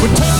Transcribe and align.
We're 0.00 0.14
taking 0.14 0.37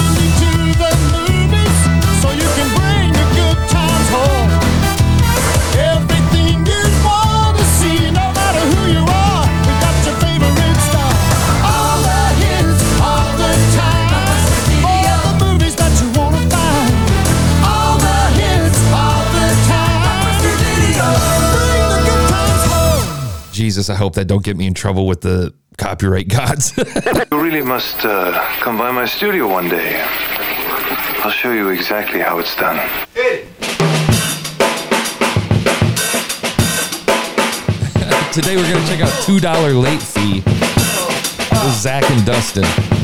Jesus, 23.78 23.90
I 23.90 23.94
hope 23.94 24.16
that 24.16 24.24
don't 24.24 24.42
get 24.42 24.56
me 24.56 24.66
in 24.66 24.74
trouble 24.74 25.06
with 25.06 25.20
the 25.20 25.54
copyright 25.76 26.26
gods. 26.26 26.72
You 27.30 27.40
really 27.40 27.62
must 27.62 28.04
uh, 28.04 28.32
come 28.58 28.76
by 28.76 28.90
my 28.90 29.04
studio 29.04 29.46
one 29.46 29.68
day. 29.68 30.02
I'll 31.22 31.30
show 31.30 31.52
you 31.52 31.68
exactly 31.68 32.18
how 32.18 32.40
it's 32.40 32.56
done. 32.56 32.76
Today 38.32 38.56
we're 38.56 38.68
gonna 38.68 38.86
check 38.88 39.00
out 39.00 39.22
two 39.22 39.38
dollar 39.38 39.72
late 39.72 40.02
fee 40.02 40.42
with 40.44 41.74
Zach 41.74 42.10
and 42.10 42.26
Dustin. 42.26 42.97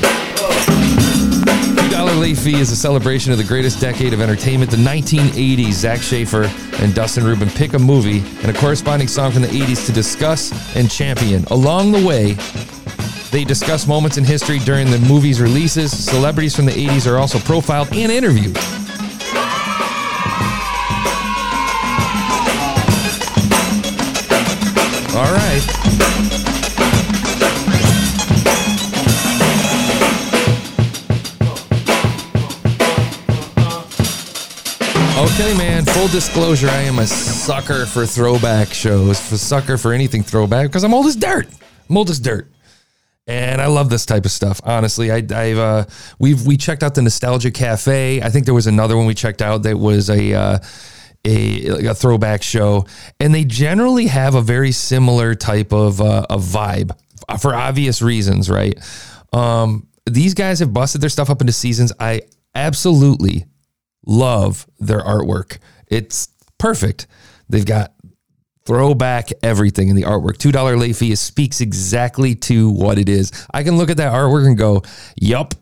Late 2.05 2.47
is 2.47 2.71
a 2.71 2.77
celebration 2.77 3.33
of 3.33 3.39
the 3.39 3.45
greatest 3.45 3.81
decade 3.81 4.13
of 4.13 4.21
entertainment, 4.21 4.71
the 4.71 4.77
1980s. 4.77 5.73
Zach 5.73 6.01
Schaefer 6.01 6.45
and 6.75 6.95
Dustin 6.95 7.25
Rubin 7.25 7.51
pick 7.51 7.73
a 7.73 7.79
movie 7.79 8.19
and 8.43 8.55
a 8.55 8.59
corresponding 8.59 9.09
song 9.09 9.33
from 9.33 9.43
the 9.43 9.49
80s 9.49 9.87
to 9.87 9.93
discuss 9.93 10.53
and 10.77 10.91
champion. 10.91 11.45
Along 11.51 11.93
the 11.93 12.05
way, 12.07 12.35
they 13.31 13.45
discuss 13.45 13.87
moments 13.87 14.17
in 14.17 14.25
history 14.25 14.59
during 14.61 14.91
the 14.91 14.99
movie's 15.01 15.41
releases. 15.41 15.93
Celebrities 15.93 16.55
from 16.55 16.67
the 16.67 16.73
80s 16.73 17.11
are 17.11 17.19
also 17.19 17.39
profiled 17.41 17.89
and 17.93 18.13
interviewed. 18.13 18.57
Full 36.05 36.13
disclosure, 36.13 36.69
I 36.69 36.83
am 36.83 36.99
a 36.99 37.07
sucker 37.07 37.87
for 37.87 38.05
throwback 38.05 38.75
shows, 38.75 39.19
for 39.19 39.39
sucker 39.39 39.79
for 39.79 39.95
anything 39.95 40.23
throwback 40.23 40.67
because 40.67 40.85
I'm 40.85 40.93
old 40.93 41.07
as 41.07 41.17
dirt. 41.17 41.49
I'm 41.89 41.97
old 41.97 42.11
as 42.11 42.21
dirt. 42.21 42.53
And 43.27 43.59
I 43.59 43.69
love 43.69 43.89
this 43.89 44.05
type 44.05 44.27
of 44.27 44.31
stuff. 44.31 44.61
Honestly, 44.65 45.11
I, 45.11 45.25
I've 45.35 45.57
uh, 45.57 45.87
we've 46.19 46.47
we 46.47 46.59
checked 46.59 46.83
out 46.83 46.95
the 46.95 47.01
Nostalgia 47.01 47.51
Cafe. 47.51 48.21
I 48.21 48.29
think 48.29 48.45
there 48.45 48.53
was 48.53 48.67
another 48.67 48.99
one 48.99 49.07
we 49.07 49.15
checked 49.15 49.41
out 49.41 49.63
that 49.63 49.79
was 49.79 50.11
a 50.11 50.35
uh, 50.35 50.59
a, 51.25 51.71
like 51.71 51.85
a 51.87 51.95
throwback 51.95 52.43
show, 52.43 52.85
and 53.19 53.35
they 53.35 53.47
generally 53.47 54.09
have 54.09 54.35
a 54.35 54.43
very 54.43 54.73
similar 54.73 55.35
type 55.35 55.73
of 55.73 56.03
uh, 56.03 56.27
a 56.29 56.37
vibe 56.37 56.95
for 57.41 57.55
obvious 57.55 58.03
reasons, 58.03 58.51
right? 58.51 58.79
Um, 59.33 59.89
these 60.05 60.35
guys 60.35 60.59
have 60.59 60.75
busted 60.75 61.01
their 61.01 61.09
stuff 61.09 61.31
up 61.31 61.41
into 61.41 61.55
seasons. 61.55 61.95
I 61.99 62.25
absolutely 62.55 63.47
love 64.05 64.67
their 64.79 65.01
artwork. 65.01 65.57
It's 65.95 66.29
perfect. 66.59 67.07
They've 67.49 67.65
got 67.65 67.95
throwback 68.67 69.29
everything 69.43 69.89
in 69.89 69.97
the 69.97 70.03
artwork. 70.03 70.39
Two 70.39 70.53
dollar 70.53 70.77
late 70.77 70.97
fee 70.97 71.15
speaks 71.15 71.61
exactly 71.61 72.35
to 72.35 72.71
what 72.71 72.99
it 72.99 73.09
is. 73.09 73.31
I 73.53 73.63
can 73.63 73.77
look 73.77 73.91
at 73.91 73.99
that 73.99 74.13
artwork 74.13 74.47
and 74.47 74.59
go, 74.59 74.83
"Yup, 75.17 75.55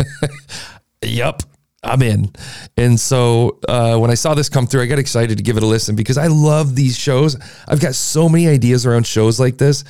yup." 1.02 1.42
I'm 1.84 2.00
in. 2.00 2.30
And 2.76 2.98
so 2.98 3.58
uh, 3.68 3.98
when 3.98 4.08
I 4.08 4.14
saw 4.14 4.34
this 4.34 4.48
come 4.48 4.68
through, 4.68 4.82
I 4.82 4.86
got 4.86 5.00
excited 5.00 5.38
to 5.38 5.42
give 5.42 5.56
it 5.56 5.64
a 5.64 5.66
listen 5.66 5.96
because 5.96 6.16
I 6.16 6.28
love 6.28 6.76
these 6.76 6.96
shows. 6.96 7.36
I've 7.66 7.80
got 7.80 7.96
so 7.96 8.28
many 8.28 8.46
ideas 8.46 8.86
around 8.86 9.04
shows 9.04 9.40
like 9.40 9.58
this. 9.58 9.82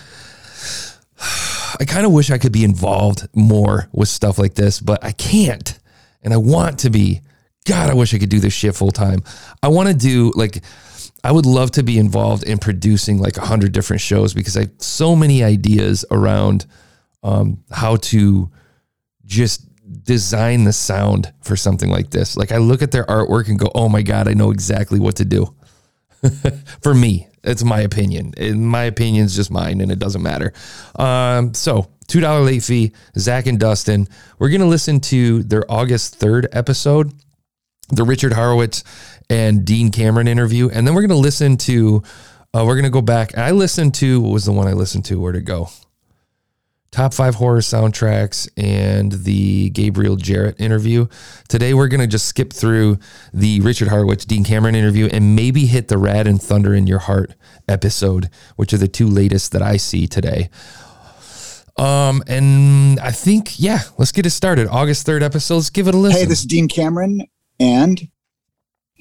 I 1.79 1.85
kind 1.85 2.07
of 2.07 2.13
wish 2.13 2.31
I 2.31 2.39
could 2.39 2.53
be 2.53 2.65
involved 2.65 3.29
more 3.35 3.91
with 3.93 4.09
stuff 4.09 4.39
like 4.39 4.55
this, 4.55 4.81
but 4.81 5.05
I 5.05 5.13
can't. 5.13 5.79
And 6.23 6.33
I 6.33 6.39
want 6.39 6.79
to 6.81 6.91
be. 6.91 7.21
God, 7.65 7.91
I 7.91 7.95
wish 7.95 8.13
I 8.13 8.19
could 8.19 8.29
do 8.29 8.41
this 8.41 8.53
shit 8.53 8.75
full 8.75 8.91
time. 8.91 9.23
I 9.63 9.69
want 9.69 9.89
to 9.89 9.95
do 9.95 10.33
like 10.35 10.63
I 11.25 11.31
would 11.31 11.47
love 11.47 11.71
to 11.73 11.83
be 11.83 11.99
involved 11.99 12.43
in 12.43 12.59
producing 12.59 13.19
like 13.19 13.37
a 13.37 13.47
hundred 13.47 13.73
different 13.73 14.03
shows 14.03 14.35
because 14.35 14.57
I 14.57 14.61
have 14.61 14.73
so 14.79 15.15
many 15.15 15.45
ideas 15.45 16.05
around 16.11 16.67
um, 17.23 17.63
how 17.71 17.97
to 17.97 18.51
just 19.25 19.65
design 20.05 20.65
the 20.65 20.73
sound 20.73 21.33
for 21.43 21.57
something 21.57 21.91
like 21.91 22.11
this. 22.11 22.37
Like 22.37 22.51
I 22.51 22.57
look 22.57 22.83
at 22.83 22.91
their 22.91 23.05
artwork 23.05 23.49
and 23.49 23.59
go, 23.59 23.71
"Oh 23.75 23.89
my 23.89 24.03
god, 24.03 24.27
I 24.27 24.35
know 24.35 24.51
exactly 24.51 24.99
what 24.99 25.17
to 25.17 25.25
do." 25.25 25.55
for 26.83 26.95
me, 26.95 27.29
it's 27.45 27.65
my 27.65 27.81
opinion. 27.81 28.35
And 28.37 28.67
my 28.67 28.85
opinion 28.85 29.25
is 29.25 29.37
just 29.37 29.51
mine, 29.51 29.81
and 29.81 29.91
it 29.91 29.99
doesn't 29.99 30.23
matter. 30.23 30.53
Um, 30.97 31.55
so 31.55 31.89
two 32.09 32.21
dollar 32.21 32.41
late 32.41 32.63
fee. 32.63 32.93
Zach 33.17 33.47
and 33.47 33.59
Dustin. 33.59 34.09
We're 34.39 34.51
gonna 34.51 34.67
listen 34.67 35.01
to 35.01 35.43
their 35.45 35.71
August 35.71 36.17
third 36.17 36.49
episode, 36.53 37.13
the 37.93 38.05
Richard 38.05 38.33
Horowitz 38.33 38.83
and 39.31 39.65
Dean 39.65 39.91
Cameron 39.91 40.27
interview, 40.27 40.69
and 40.69 40.87
then 40.87 40.95
we're 40.95 41.03
gonna 41.03 41.15
listen 41.15 41.57
to. 41.59 42.03
Uh, 42.55 42.65
we're 42.67 42.77
gonna 42.77 42.91
go 42.91 43.01
back. 43.01 43.39
I 43.39 43.53
listened 43.53 43.95
to 43.95 44.21
what 44.21 44.33
was 44.33 44.45
the 44.45 44.53
one 44.53 44.67
I 44.67 44.73
listened 44.73 45.05
to? 45.07 45.21
Where'd 45.21 45.37
it 45.37 45.43
go? 45.43 45.69
top 46.93 47.15
five 47.15 47.35
horror 47.35 47.61
soundtracks 47.61 48.49
and 48.57 49.11
the 49.13 49.71
Gabriel 49.71 50.17
Jarrett 50.17 50.61
interview. 50.61 51.07
Today, 51.49 51.75
we're 51.75 51.89
going 51.89 52.01
to 52.01 52.07
just 52.07 52.27
skip 52.27 52.53
through 52.53 52.99
the 53.33 53.61
Richard 53.61 53.89
Horowitz, 53.89 54.25
Dean 54.25 54.45
Cameron 54.45 54.75
interview 54.75 55.09
and 55.11 55.35
maybe 55.35 55.67
hit 55.67 55.89
the 55.89 55.99
Rad 55.99 56.27
and 56.27 56.41
Thunder 56.41 56.75
in 56.75 56.87
Your 56.87 57.01
Heart 57.01 57.35
episode, 57.67 58.29
which 58.57 58.73
are 58.73 58.79
the 58.79 58.89
two 58.89 59.09
latest 59.09 59.53
that 59.53 59.63
I 59.63 59.79
see 59.79 60.07
today. 60.07 60.51
Um, 61.79 62.23
and 62.27 63.01
I 63.01 63.11
think, 63.11 63.59
yeah, 63.59 63.81
let's 63.97 64.13
get 64.13 64.27
it 64.27 64.31
started. 64.31 64.69
August 64.69 65.07
3rd 65.07 65.23
episode. 65.23 65.55
Let's 65.57 65.71
give 65.71 65.89
it 65.89 65.95
a 65.95 65.99
listen. 65.99 66.21
Hey, 66.21 66.27
this 66.27 66.41
is 66.41 66.47
Dean 66.47 66.69
Cameron, 66.69 67.27
and 67.63 68.09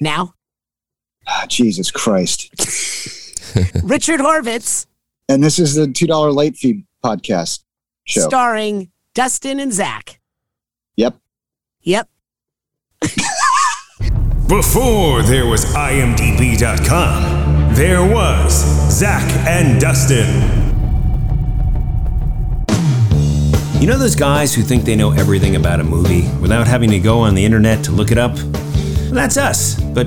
Now, 0.00 0.34
ah, 1.26 1.44
Jesus 1.48 1.90
Christ, 1.90 2.48
Richard 3.84 4.20
Horvitz, 4.20 4.86
and 5.28 5.42
this 5.42 5.58
is 5.58 5.74
the 5.74 5.88
two 5.88 6.06
dollar 6.06 6.30
late 6.30 6.56
fee 6.56 6.84
podcast 7.04 7.64
show. 8.04 8.20
starring 8.22 8.90
Dustin 9.14 9.58
and 9.60 9.72
Zach. 9.72 10.20
yep. 10.96 11.16
Yep. 11.82 12.08
Before 14.48 15.22
there 15.22 15.46
was 15.46 15.64
IMDb.com, 15.74 17.74
there 17.74 18.02
was 18.06 18.52
Zach 18.90 19.22
and 19.46 19.80
Dustin. 19.80 20.61
You 23.82 23.88
know 23.88 23.98
those 23.98 24.14
guys 24.14 24.54
who 24.54 24.62
think 24.62 24.84
they 24.84 24.94
know 24.94 25.10
everything 25.10 25.56
about 25.56 25.80
a 25.80 25.82
movie 25.82 26.30
without 26.40 26.68
having 26.68 26.88
to 26.90 27.00
go 27.00 27.18
on 27.18 27.34
the 27.34 27.44
internet 27.44 27.82
to 27.86 27.90
look 27.90 28.12
it 28.12 28.16
up? 28.16 28.36
Well, 28.36 29.10
that's 29.10 29.36
us, 29.36 29.74
but 29.74 30.06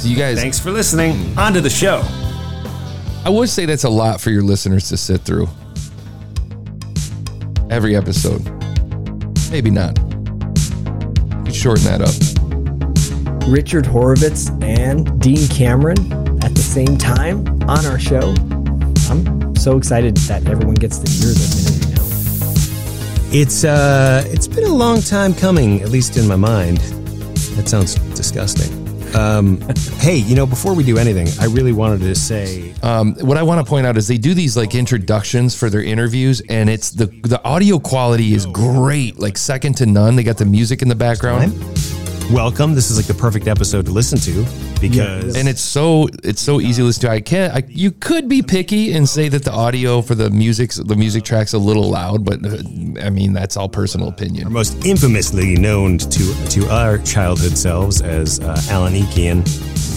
So 0.00 0.08
you 0.08 0.16
guys, 0.16 0.40
Thanks 0.40 0.58
for 0.58 0.70
listening. 0.70 1.36
On 1.36 1.52
to 1.52 1.60
the 1.60 1.68
show. 1.68 2.02
I 3.22 3.28
would 3.28 3.50
say 3.50 3.66
that's 3.66 3.84
a 3.84 3.90
lot 3.90 4.18
for 4.18 4.30
your 4.30 4.40
listeners 4.40 4.88
to 4.88 4.96
sit 4.96 5.20
through. 5.20 5.46
Every 7.68 7.94
episode. 7.94 8.42
Maybe 9.50 9.68
not. 9.68 9.98
You 9.98 11.44
could 11.44 11.54
shorten 11.54 11.84
that 11.84 12.00
up. 12.00 12.14
Richard 13.46 13.84
Horvitz 13.84 14.50
and 14.64 15.20
Dean 15.20 15.46
Cameron 15.48 15.98
at 16.42 16.54
the 16.54 16.62
same 16.62 16.96
time 16.96 17.46
on 17.68 17.84
our 17.84 17.98
show. 17.98 18.34
I'm 19.10 19.54
so 19.54 19.76
excited 19.76 20.16
that 20.16 20.48
everyone 20.48 20.76
gets 20.76 20.98
to 21.00 21.10
hear 21.10 21.28
this 21.28 21.76
interview 21.76 21.96
now. 21.96 23.38
It's 23.38 23.64
uh 23.64 24.24
it's 24.28 24.48
been 24.48 24.64
a 24.64 24.74
long 24.74 25.02
time 25.02 25.34
coming, 25.34 25.82
at 25.82 25.90
least 25.90 26.16
in 26.16 26.26
my 26.26 26.36
mind. 26.36 26.78
That 27.58 27.68
sounds 27.68 27.96
disgusting. 28.16 28.79
Um, 29.14 29.60
hey, 29.98 30.16
you 30.16 30.34
know, 30.34 30.46
before 30.46 30.74
we 30.74 30.84
do 30.84 30.98
anything, 30.98 31.28
I 31.40 31.46
really 31.46 31.72
wanted 31.72 32.00
to 32.00 32.14
say 32.14 32.72
Um, 32.82 33.14
what 33.20 33.36
I 33.36 33.42
want 33.42 33.64
to 33.64 33.68
point 33.68 33.86
out 33.86 33.96
is 33.96 34.06
they 34.08 34.18
do 34.18 34.34
these 34.34 34.56
like 34.56 34.74
introductions 34.74 35.56
for 35.56 35.68
their 35.68 35.82
interviews, 35.82 36.40
and 36.48 36.70
it's 36.70 36.90
the 36.90 37.06
the 37.06 37.42
audio 37.44 37.78
quality 37.78 38.34
is 38.34 38.46
great, 38.46 39.18
like 39.18 39.36
second 39.36 39.74
to 39.78 39.86
none. 39.86 40.16
They 40.16 40.22
got 40.22 40.38
the 40.38 40.44
music 40.44 40.82
in 40.82 40.88
the 40.88 40.94
background, 40.94 41.52
welcome. 42.30 42.74
This 42.74 42.90
is 42.90 42.96
like 42.96 43.06
the 43.06 43.14
perfect 43.14 43.46
episode 43.48 43.86
to 43.86 43.92
listen 43.92 44.18
to 44.20 44.44
because 44.80 45.36
and 45.36 45.48
it's 45.48 45.60
so 45.60 46.08
it's 46.22 46.40
so 46.40 46.60
easy 46.60 46.82
to 46.82 46.86
listen 46.86 47.02
to. 47.02 47.10
I 47.10 47.20
can't. 47.20 47.54
I, 47.54 47.62
you 47.68 47.90
could 47.90 48.28
be 48.28 48.42
picky 48.42 48.92
and 48.92 49.08
say 49.08 49.28
that 49.28 49.44
the 49.44 49.52
audio 49.52 50.00
for 50.02 50.14
the 50.14 50.30
music 50.30 50.72
the 50.72 50.96
music 50.96 51.24
track's 51.24 51.52
a 51.52 51.58
little 51.58 51.90
loud, 51.90 52.24
but 52.24 52.44
uh, 52.44 52.58
I 53.04 53.10
mean 53.10 53.32
that's 53.32 53.56
all 53.56 53.68
personal 53.68 54.08
opinion. 54.08 54.52
most 54.52 54.84
infamously 54.84 55.54
known 55.56 55.98
to 55.98 56.48
to 56.50 56.68
our 56.70 56.98
childhood 56.98 57.56
selves 57.58 58.00
as 58.00 58.40
uh, 58.40 58.60
Alan 58.70 58.94
Eakian 58.94 59.38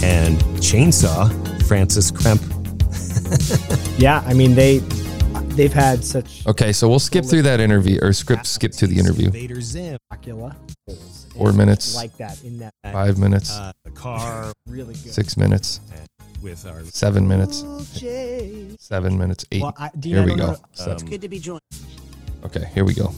and 0.02 0.38
Chainsaw 0.60 1.30
Francis 1.66 2.10
Gremp. 2.10 2.42
Yeah, 3.98 4.24
I 4.26 4.34
mean 4.34 4.54
they 4.56 4.80
they've 5.56 5.72
had 5.72 6.04
such 6.04 6.46
Okay, 6.46 6.72
so 6.72 6.88
we'll 6.88 6.98
skip 6.98 7.24
through 7.24 7.42
that 7.42 7.60
interview 7.60 7.98
or 8.02 8.12
script 8.12 8.46
skip 8.46 8.72
to 8.72 8.86
the 8.86 8.98
interview. 8.98 9.30
Vader 9.30 9.60
Zim, 9.60 9.96
Dracula. 10.10 10.56
Four 11.36 11.52
minutes, 11.52 11.94
like 11.96 12.16
that 12.18 12.42
in 12.44 12.58
that 12.60 12.72
five 12.92 13.18
minutes, 13.18 13.50
uh, 13.50 13.72
the 13.84 13.90
car 13.90 14.52
really 14.68 14.94
good. 14.94 15.12
six 15.12 15.36
minutes, 15.36 15.80
with 16.42 16.64
our 16.66 16.84
seven 16.84 17.26
minutes, 17.26 17.64
seven 18.78 19.18
minutes, 19.18 19.44
eight. 19.50 19.62
Well, 19.62 19.74
I- 19.76 19.90
Dean, 19.98 20.12
Here 20.14 20.22
I 20.22 20.24
we 20.26 20.28
don't 20.30 20.38
go. 20.38 20.46
know- 20.52 20.58
Seven. 20.74 21.06
Good 21.08 21.22
to 21.22 21.28
be 21.28 21.40
joined. 21.40 21.60
Okay, 22.44 22.68
here 22.74 22.84
we 22.84 22.94
go. 22.94 23.12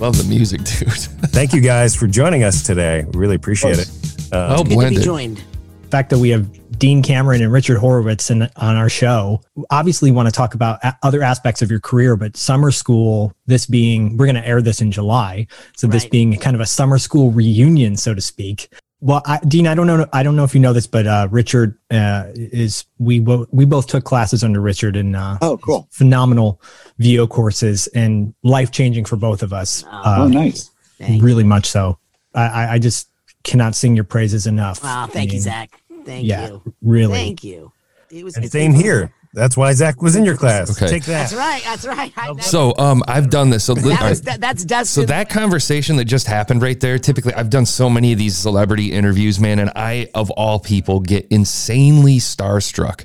Love 0.00 0.16
the 0.16 0.24
music, 0.24 0.64
dude. 0.64 0.88
Thank 1.30 1.52
you 1.52 1.60
guys 1.60 1.94
for 1.94 2.06
joining 2.06 2.42
us 2.42 2.62
today. 2.62 3.04
Really 3.12 3.36
appreciate 3.36 3.78
it. 3.78 3.90
Oh, 4.32 4.56
Good 4.56 4.56
to 4.56 4.60
oh, 4.60 4.64
be 4.64 4.74
blended. 4.74 5.02
joined. 5.02 5.36
the 5.82 5.88
fact 5.88 6.08
that 6.08 6.18
we 6.18 6.30
have 6.30 6.48
Dean 6.78 7.02
Cameron 7.02 7.42
and 7.42 7.52
Richard 7.52 7.76
Horvitz 7.76 8.30
in, 8.30 8.48
on 8.56 8.76
our 8.76 8.88
show. 8.88 9.42
Obviously, 9.70 10.10
want 10.10 10.26
to 10.26 10.32
talk 10.32 10.54
about 10.54 10.82
a- 10.82 10.96
other 11.02 11.22
aspects 11.22 11.60
of 11.60 11.70
your 11.70 11.80
career, 11.80 12.16
but 12.16 12.34
summer 12.34 12.70
school, 12.70 13.34
this 13.44 13.66
being, 13.66 14.16
we're 14.16 14.24
going 14.24 14.36
to 14.36 14.46
air 14.46 14.62
this 14.62 14.80
in 14.80 14.90
July. 14.90 15.46
So, 15.76 15.86
this 15.86 16.06
being 16.06 16.34
kind 16.38 16.54
of 16.56 16.62
a 16.62 16.66
summer 16.66 16.96
school 16.96 17.30
reunion, 17.30 17.98
so 17.98 18.14
to 18.14 18.22
speak. 18.22 18.72
Well, 19.02 19.22
I, 19.24 19.38
Dean, 19.48 19.66
I 19.66 19.74
don't 19.74 19.86
know. 19.86 20.06
I 20.12 20.22
don't 20.22 20.36
know 20.36 20.44
if 20.44 20.54
you 20.54 20.60
know 20.60 20.72
this, 20.74 20.86
but 20.86 21.06
uh, 21.06 21.26
Richard 21.30 21.78
uh, 21.90 22.24
is 22.34 22.84
we 22.98 23.18
bo- 23.20 23.46
we 23.50 23.64
both 23.64 23.86
took 23.86 24.04
classes 24.04 24.44
under 24.44 24.60
Richard 24.60 24.94
and 24.96 25.16
uh, 25.16 25.38
Oh, 25.40 25.56
cool. 25.56 25.88
phenomenal 25.90 26.60
VO 26.98 27.26
courses 27.26 27.86
and 27.88 28.34
life 28.42 28.70
changing 28.70 29.06
for 29.06 29.16
both 29.16 29.42
of 29.42 29.52
us. 29.54 29.84
Oh, 29.90 30.02
Oh, 30.04 30.22
Uh, 30.24 30.28
nice. 30.28 30.70
Thank, 30.98 31.22
really 31.22 31.44
much 31.44 31.66
so. 31.66 31.98
I, 32.34 32.42
I, 32.46 32.72
I 32.74 32.78
just 32.78 33.08
cannot 33.42 33.74
sing 33.74 33.94
your 33.96 34.04
praises 34.04 34.46
enough. 34.46 34.82
wow, 34.84 35.04
I 35.04 35.06
thank 35.06 35.32
you, 35.32 35.40
Zach. 35.40 35.80
Thank 36.04 36.26
yeah, 36.26 36.48
you. 36.48 36.74
really. 36.82 37.14
Thank 37.14 37.42
you. 37.42 37.72
It 38.10 38.22
was 38.22 38.36
And 38.36 38.50
same 38.50 38.74
here. 38.74 39.12
That's 39.32 39.56
why 39.56 39.72
Zach 39.74 40.02
was 40.02 40.16
in 40.16 40.24
your 40.24 40.36
class. 40.36 40.70
Okay. 40.72 40.90
Take 40.90 41.04
that. 41.04 41.30
That's 41.30 41.34
right. 41.34 41.62
That's 41.62 41.86
right. 41.86 42.12
I, 42.16 42.32
that, 42.32 42.42
So, 42.42 42.74
um, 42.78 43.02
I've 43.06 43.30
done 43.30 43.50
this. 43.50 43.62
So, 43.64 43.74
li- 43.74 43.90
that 43.90 44.02
all 44.02 44.08
was, 44.08 44.22
that, 44.22 44.40
that's 44.40 44.64
Dustin. 44.64 45.02
So 45.02 45.06
that 45.06 45.30
conversation 45.30 45.96
that 45.96 46.06
just 46.06 46.26
happened 46.26 46.62
right 46.62 46.78
there, 46.80 46.98
typically 46.98 47.32
I've 47.34 47.50
done 47.50 47.64
so 47.64 47.88
many 47.88 48.12
of 48.12 48.18
these 48.18 48.36
celebrity 48.36 48.92
interviews, 48.92 49.38
man, 49.38 49.60
and 49.60 49.70
I 49.76 50.08
of 50.14 50.30
all 50.32 50.58
people 50.58 50.98
get 50.98 51.28
insanely 51.30 52.16
starstruck. 52.16 53.04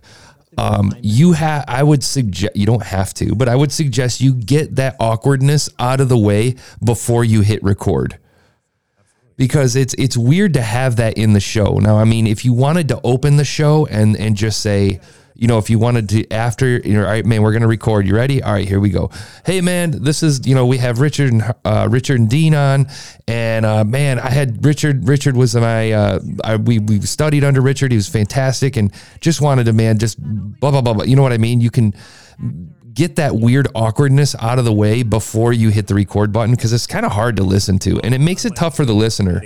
Um, 0.57 0.95
you 1.01 1.33
have 1.33 1.65
I 1.67 1.83
would 1.83 2.03
suggest 2.03 2.55
you 2.55 2.65
don't 2.65 2.83
have 2.83 3.13
to, 3.15 3.35
but 3.35 3.49
I 3.49 3.55
would 3.55 3.71
suggest 3.71 4.21
you 4.21 4.33
get 4.33 4.77
that 4.77 4.95
awkwardness 4.99 5.69
out 5.77 5.99
of 5.99 6.09
the 6.09 6.17
way 6.17 6.55
before 6.83 7.23
you 7.23 7.41
hit 7.41 7.61
record. 7.61 8.17
Because 9.37 9.75
it's 9.75 9.93
it's 9.95 10.15
weird 10.15 10.53
to 10.53 10.61
have 10.61 10.95
that 10.95 11.17
in 11.17 11.33
the 11.33 11.41
show. 11.41 11.77
Now, 11.79 11.97
I 11.97 12.05
mean, 12.05 12.25
if 12.25 12.45
you 12.45 12.53
wanted 12.53 12.87
to 12.87 13.01
open 13.03 13.35
the 13.35 13.43
show 13.43 13.85
and 13.85 14.15
and 14.15 14.37
just 14.37 14.61
say, 14.61 15.01
you 15.35 15.47
know, 15.47 15.57
if 15.57 15.69
you 15.69 15.77
wanted 15.77 16.09
to 16.09 16.31
after, 16.31 16.77
you 16.77 16.93
know, 16.93 17.01
all 17.01 17.11
right, 17.11 17.25
man, 17.25 17.41
we're 17.41 17.51
gonna 17.51 17.67
record. 17.67 18.07
You 18.07 18.15
ready? 18.15 18.41
All 18.41 18.53
right, 18.53 18.67
here 18.67 18.79
we 18.79 18.89
go. 18.89 19.11
Hey, 19.45 19.59
man, 19.59 19.91
this 20.03 20.23
is 20.23 20.47
you 20.47 20.55
know 20.55 20.65
we 20.65 20.77
have 20.77 21.01
Richard 21.01 21.33
and 21.33 21.53
uh, 21.65 21.87
Richard 21.91 22.19
and 22.19 22.29
Dean 22.29 22.55
on, 22.55 22.87
and 23.27 23.65
uh, 23.65 23.83
man, 23.83 24.17
I 24.17 24.29
had 24.29 24.63
Richard. 24.63 25.07
Richard 25.07 25.35
was 25.35 25.53
my 25.55 25.91
uh, 25.91 26.19
I, 26.43 26.55
we 26.55 26.79
we 26.79 27.01
studied 27.01 27.43
under 27.43 27.61
Richard. 27.61 27.91
He 27.91 27.97
was 27.97 28.07
fantastic, 28.07 28.77
and 28.77 28.93
just 29.19 29.41
wanted 29.41 29.65
to 29.65 29.73
man 29.73 29.99
just 29.99 30.17
blah 30.21 30.71
blah 30.71 30.81
blah 30.81 30.93
blah. 30.93 31.03
You 31.03 31.17
know 31.17 31.23
what 31.23 31.33
I 31.33 31.37
mean? 31.37 31.59
You 31.59 31.69
can 31.69 31.93
get 32.93 33.17
that 33.17 33.35
weird 33.35 33.67
awkwardness 33.75 34.35
out 34.39 34.57
of 34.57 34.63
the 34.63 34.73
way 34.73 35.03
before 35.03 35.51
you 35.51 35.69
hit 35.69 35.87
the 35.87 35.95
record 35.95 36.31
button 36.31 36.55
because 36.55 36.71
it's 36.71 36.87
kind 36.87 37.05
of 37.05 37.11
hard 37.11 37.35
to 37.35 37.43
listen 37.43 37.77
to, 37.79 37.99
and 38.01 38.13
it 38.13 38.19
makes 38.19 38.45
it 38.45 38.55
tough 38.55 38.75
for 38.75 38.85
the 38.85 38.95
listener. 38.95 39.41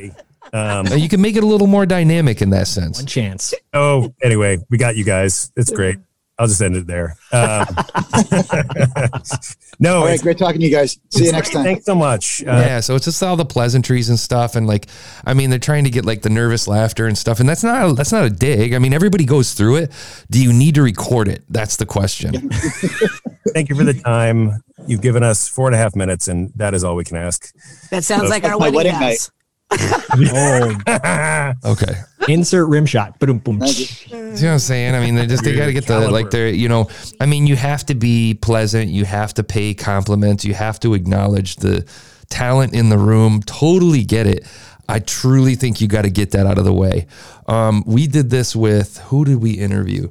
Um, 0.54 0.88
You 0.88 1.10
can 1.10 1.22
make 1.22 1.36
it 1.36 1.44
a 1.44 1.48
little 1.48 1.68
more 1.68 1.86
dynamic 1.86 2.42
in 2.42 2.50
that 2.51 2.68
sense. 2.68 3.00
One 3.00 3.06
chance. 3.06 3.54
oh, 3.74 4.13
anyway, 4.22 4.60
we 4.69 4.78
got 4.78 4.96
you 4.96 5.04
guys. 5.04 5.51
It's 5.56 5.72
great. 5.72 5.98
I'll 6.38 6.48
just 6.48 6.62
end 6.62 6.78
it 6.78 6.88
there. 6.88 7.18
Um, 7.34 7.66
no, 9.80 9.98
All 10.00 10.06
right, 10.06 10.22
great 10.22 10.38
talking 10.38 10.62
to 10.62 10.68
you 10.68 10.74
guys. 10.74 10.98
See 11.10 11.25
you 11.25 11.34
next 11.34 11.51
time. 11.51 11.66
Thanks 11.66 11.86
so 11.86 11.96
much. 11.96 12.42
Uh, 12.44 12.51
yeah, 12.51 12.80
so 12.80 12.96
it's 12.96 13.04
just 13.04 13.22
all 13.22 13.36
the 13.36 13.44
pleasantries 13.46 14.07
and 14.07 14.18
stuff, 14.18 14.56
and 14.56 14.66
like, 14.66 14.88
I 15.25 15.34
mean, 15.34 15.50
they're 15.50 15.60
trying 15.60 15.84
to 15.84 15.90
get 15.90 16.06
like 16.06 16.22
the 16.22 16.30
nervous 16.30 16.66
laughter 16.66 17.07
and 17.07 17.18
stuff, 17.18 17.42
and 17.42 17.50
that's 17.50 17.63
not 17.63 17.98
that's 17.98 18.13
not 18.13 18.24
a 18.24 18.30
dig. 18.30 18.74
I 18.74 18.80
mean, 18.80 18.94
everybody 18.94 19.25
goes 19.25 19.54
through 19.54 19.78
it. 19.78 19.92
Do 20.30 20.42
you 20.42 20.54
need 20.54 20.75
to 20.75 20.81
record 20.81 21.28
it? 21.28 21.44
That's 21.50 21.75
the 21.75 21.86
question. 21.86 22.50
Thank 23.54 23.68
you 23.68 23.75
for 23.75 23.84
the 23.84 23.94
time. 23.94 24.63
You've 24.88 25.02
given 25.02 25.24
us 25.24 25.50
four 25.50 25.68
and 25.68 25.75
a 25.75 25.78
half 25.78 25.94
minutes, 25.95 26.30
and 26.30 26.54
that 26.56 26.74
is 26.74 26.86
all 26.86 26.95
we 26.95 27.04
can 27.04 27.18
ask. 27.18 27.54
that 27.90 28.06
sounds 28.06 28.30
like 28.30 28.45
our 28.45 28.57
wedding, 28.57 28.75
wedding 28.75 28.94
vows. 28.94 29.30
Oh, 29.71 31.54
Okay. 31.66 31.94
insert 32.27 32.68
rim 32.69 32.86
shot. 32.86 33.19
Boom, 33.19 33.38
boom. 33.39 33.62
You. 33.63 33.86
know 34.18 34.19
what 34.31 34.44
I'm 34.44 34.60
saying? 34.60 34.95
I 34.95 35.00
mean, 35.00 35.16
they 35.16 35.27
just 35.27 35.44
they 35.44 35.56
got 35.56 35.68
to 35.68 35.74
get 35.74 35.86
the 35.86 36.10
like 36.10 36.31
they're 36.31 36.50
you 36.50 36.69
know. 36.69 36.89
I 37.19 37.25
mean, 37.25 37.48
you 37.48 37.56
have 37.56 37.86
to 37.88 37.95
be 37.95 38.33
pleasant. 38.33 38.89
You 38.89 39.06
have 39.06 39.33
to 39.36 39.44
pay 39.44 39.74
compliments. 39.74 40.45
You 40.45 40.54
have 40.54 40.80
to 40.81 40.94
acknowledge 40.94 41.57
the 41.57 41.86
talent 42.30 42.74
in 42.74 42.89
the 42.89 42.98
room. 42.98 43.42
Totally 43.44 44.04
get 44.04 44.27
it. 44.27 44.45
I 44.88 45.00
truly 45.00 45.54
think 45.56 45.81
you 45.81 45.88
got 45.88 46.01
to 46.01 46.10
get 46.10 46.31
that 46.31 46.48
out 46.48 46.57
of 46.57 46.66
the 46.66 46.74
way. 46.74 47.06
Um, 47.48 47.83
we 47.86 48.07
did 48.07 48.31
this 48.31 48.56
with 48.56 48.98
who 48.98 49.24
did 49.24 49.38
we 49.39 49.51
interview? 49.51 50.10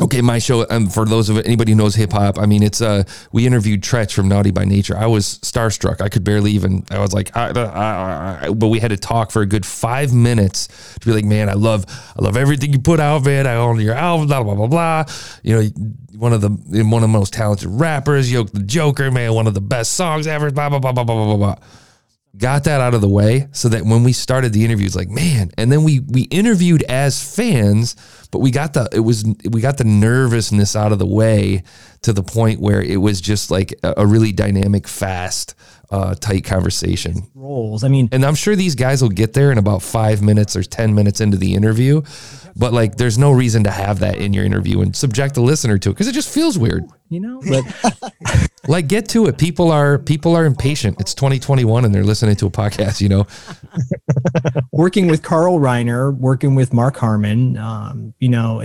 Okay, 0.00 0.20
my 0.22 0.40
show. 0.40 0.66
Um, 0.70 0.88
for 0.88 1.04
those 1.04 1.28
of 1.28 1.38
anybody 1.38 1.70
who 1.70 1.78
knows 1.78 1.94
hip 1.94 2.10
hop, 2.10 2.36
I 2.36 2.46
mean, 2.46 2.64
it's 2.64 2.80
uh, 2.80 3.04
we 3.30 3.46
interviewed 3.46 3.80
Treach 3.80 4.12
from 4.12 4.26
Naughty 4.26 4.50
by 4.50 4.64
Nature. 4.64 4.96
I 4.96 5.06
was 5.06 5.38
starstruck. 5.38 6.00
I 6.00 6.08
could 6.08 6.24
barely 6.24 6.50
even. 6.50 6.84
I 6.90 6.98
was 6.98 7.12
like, 7.12 7.36
I, 7.36 7.50
I, 7.50 8.46
I, 8.46 8.50
but 8.50 8.68
we 8.68 8.80
had 8.80 8.90
to 8.90 8.96
talk 8.96 9.30
for 9.30 9.40
a 9.40 9.46
good 9.46 9.64
five 9.64 10.12
minutes 10.12 10.66
to 10.98 11.06
be 11.06 11.12
like, 11.12 11.24
man, 11.24 11.48
I 11.48 11.52
love, 11.52 11.84
I 12.18 12.24
love 12.24 12.36
everything 12.36 12.72
you 12.72 12.80
put 12.80 12.98
out, 12.98 13.24
man. 13.24 13.46
I 13.46 13.54
own 13.54 13.78
your 13.78 13.94
album, 13.94 14.26
blah 14.26 14.42
blah 14.42 14.56
blah 14.56 14.66
blah. 14.66 15.04
You 15.44 15.62
know, 15.62 15.68
one 16.18 16.32
of 16.32 16.40
the 16.40 16.48
one 16.48 17.04
of 17.04 17.08
the 17.08 17.16
most 17.16 17.32
talented 17.32 17.68
rappers, 17.70 18.32
Yoke 18.32 18.50
the 18.50 18.64
Joker, 18.64 19.12
man, 19.12 19.32
one 19.32 19.46
of 19.46 19.54
the 19.54 19.60
best 19.60 19.94
songs 19.94 20.26
ever. 20.26 20.50
Blah 20.50 20.70
blah 20.70 20.80
blah 20.80 20.90
blah 20.90 21.04
blah 21.04 21.24
blah 21.24 21.36
blah 21.36 21.56
got 22.36 22.64
that 22.64 22.80
out 22.80 22.94
of 22.94 23.00
the 23.00 23.08
way 23.08 23.46
so 23.52 23.68
that 23.68 23.84
when 23.84 24.02
we 24.02 24.12
started 24.12 24.52
the 24.52 24.64
interviews 24.64 24.96
like 24.96 25.08
man 25.08 25.50
and 25.56 25.70
then 25.70 25.84
we 25.84 26.00
we 26.00 26.22
interviewed 26.22 26.82
as 26.84 27.22
fans 27.36 27.94
but 28.32 28.40
we 28.40 28.50
got 28.50 28.72
the 28.72 28.88
it 28.92 29.00
was 29.00 29.24
we 29.50 29.60
got 29.60 29.78
the 29.78 29.84
nervousness 29.84 30.74
out 30.74 30.90
of 30.90 30.98
the 30.98 31.06
way 31.06 31.62
to 32.02 32.12
the 32.12 32.22
point 32.22 32.60
where 32.60 32.82
it 32.82 32.96
was 32.96 33.20
just 33.20 33.50
like 33.50 33.72
a, 33.84 33.94
a 33.98 34.06
really 34.06 34.32
dynamic 34.32 34.88
fast 34.88 35.54
uh, 35.94 36.14
tight 36.14 36.44
conversation. 36.44 37.22
Rolls. 37.34 37.84
I 37.84 37.88
mean, 37.88 38.08
and 38.12 38.24
i'm 38.24 38.34
sure 38.34 38.56
these 38.56 38.74
guys 38.74 39.02
will 39.02 39.08
get 39.10 39.32
there 39.32 39.52
in 39.52 39.58
about 39.58 39.82
five 39.82 40.22
minutes 40.22 40.56
or 40.56 40.62
ten 40.62 40.94
minutes 40.94 41.20
into 41.20 41.36
the 41.36 41.54
interview 41.54 42.02
but 42.56 42.72
like 42.72 42.96
there's 42.96 43.18
no 43.18 43.32
reason 43.32 43.64
to 43.64 43.70
have 43.70 43.98
that 44.00 44.16
in 44.16 44.32
your 44.32 44.44
interview 44.44 44.80
and 44.80 44.94
subject 44.94 45.34
the 45.34 45.40
listener 45.40 45.78
to 45.78 45.90
it 45.90 45.92
because 45.92 46.06
it 46.06 46.12
just 46.12 46.32
feels 46.32 46.58
weird. 46.58 46.84
You 47.08 47.20
know, 47.20 47.42
but 47.48 48.50
like 48.68 48.88
get 48.88 49.08
to 49.10 49.26
it. 49.26 49.38
People 49.38 49.70
are 49.70 49.98
people 49.98 50.36
are 50.36 50.44
impatient. 50.44 51.00
It's 51.00 51.14
2021 51.14 51.84
and 51.84 51.94
they're 51.94 52.04
listening 52.04 52.36
to 52.36 52.46
a 52.46 52.50
podcast 52.50 53.00
you 53.00 53.08
know? 53.08 53.26
Working 54.72 55.08
with 55.08 55.22
Carl 55.22 55.58
Reiner, 55.58 56.16
working 56.16 56.54
with 56.54 56.72
Mark 56.72 56.96
Harmon, 56.96 57.56
um, 57.56 58.14
you 58.18 58.28
know, 58.28 58.60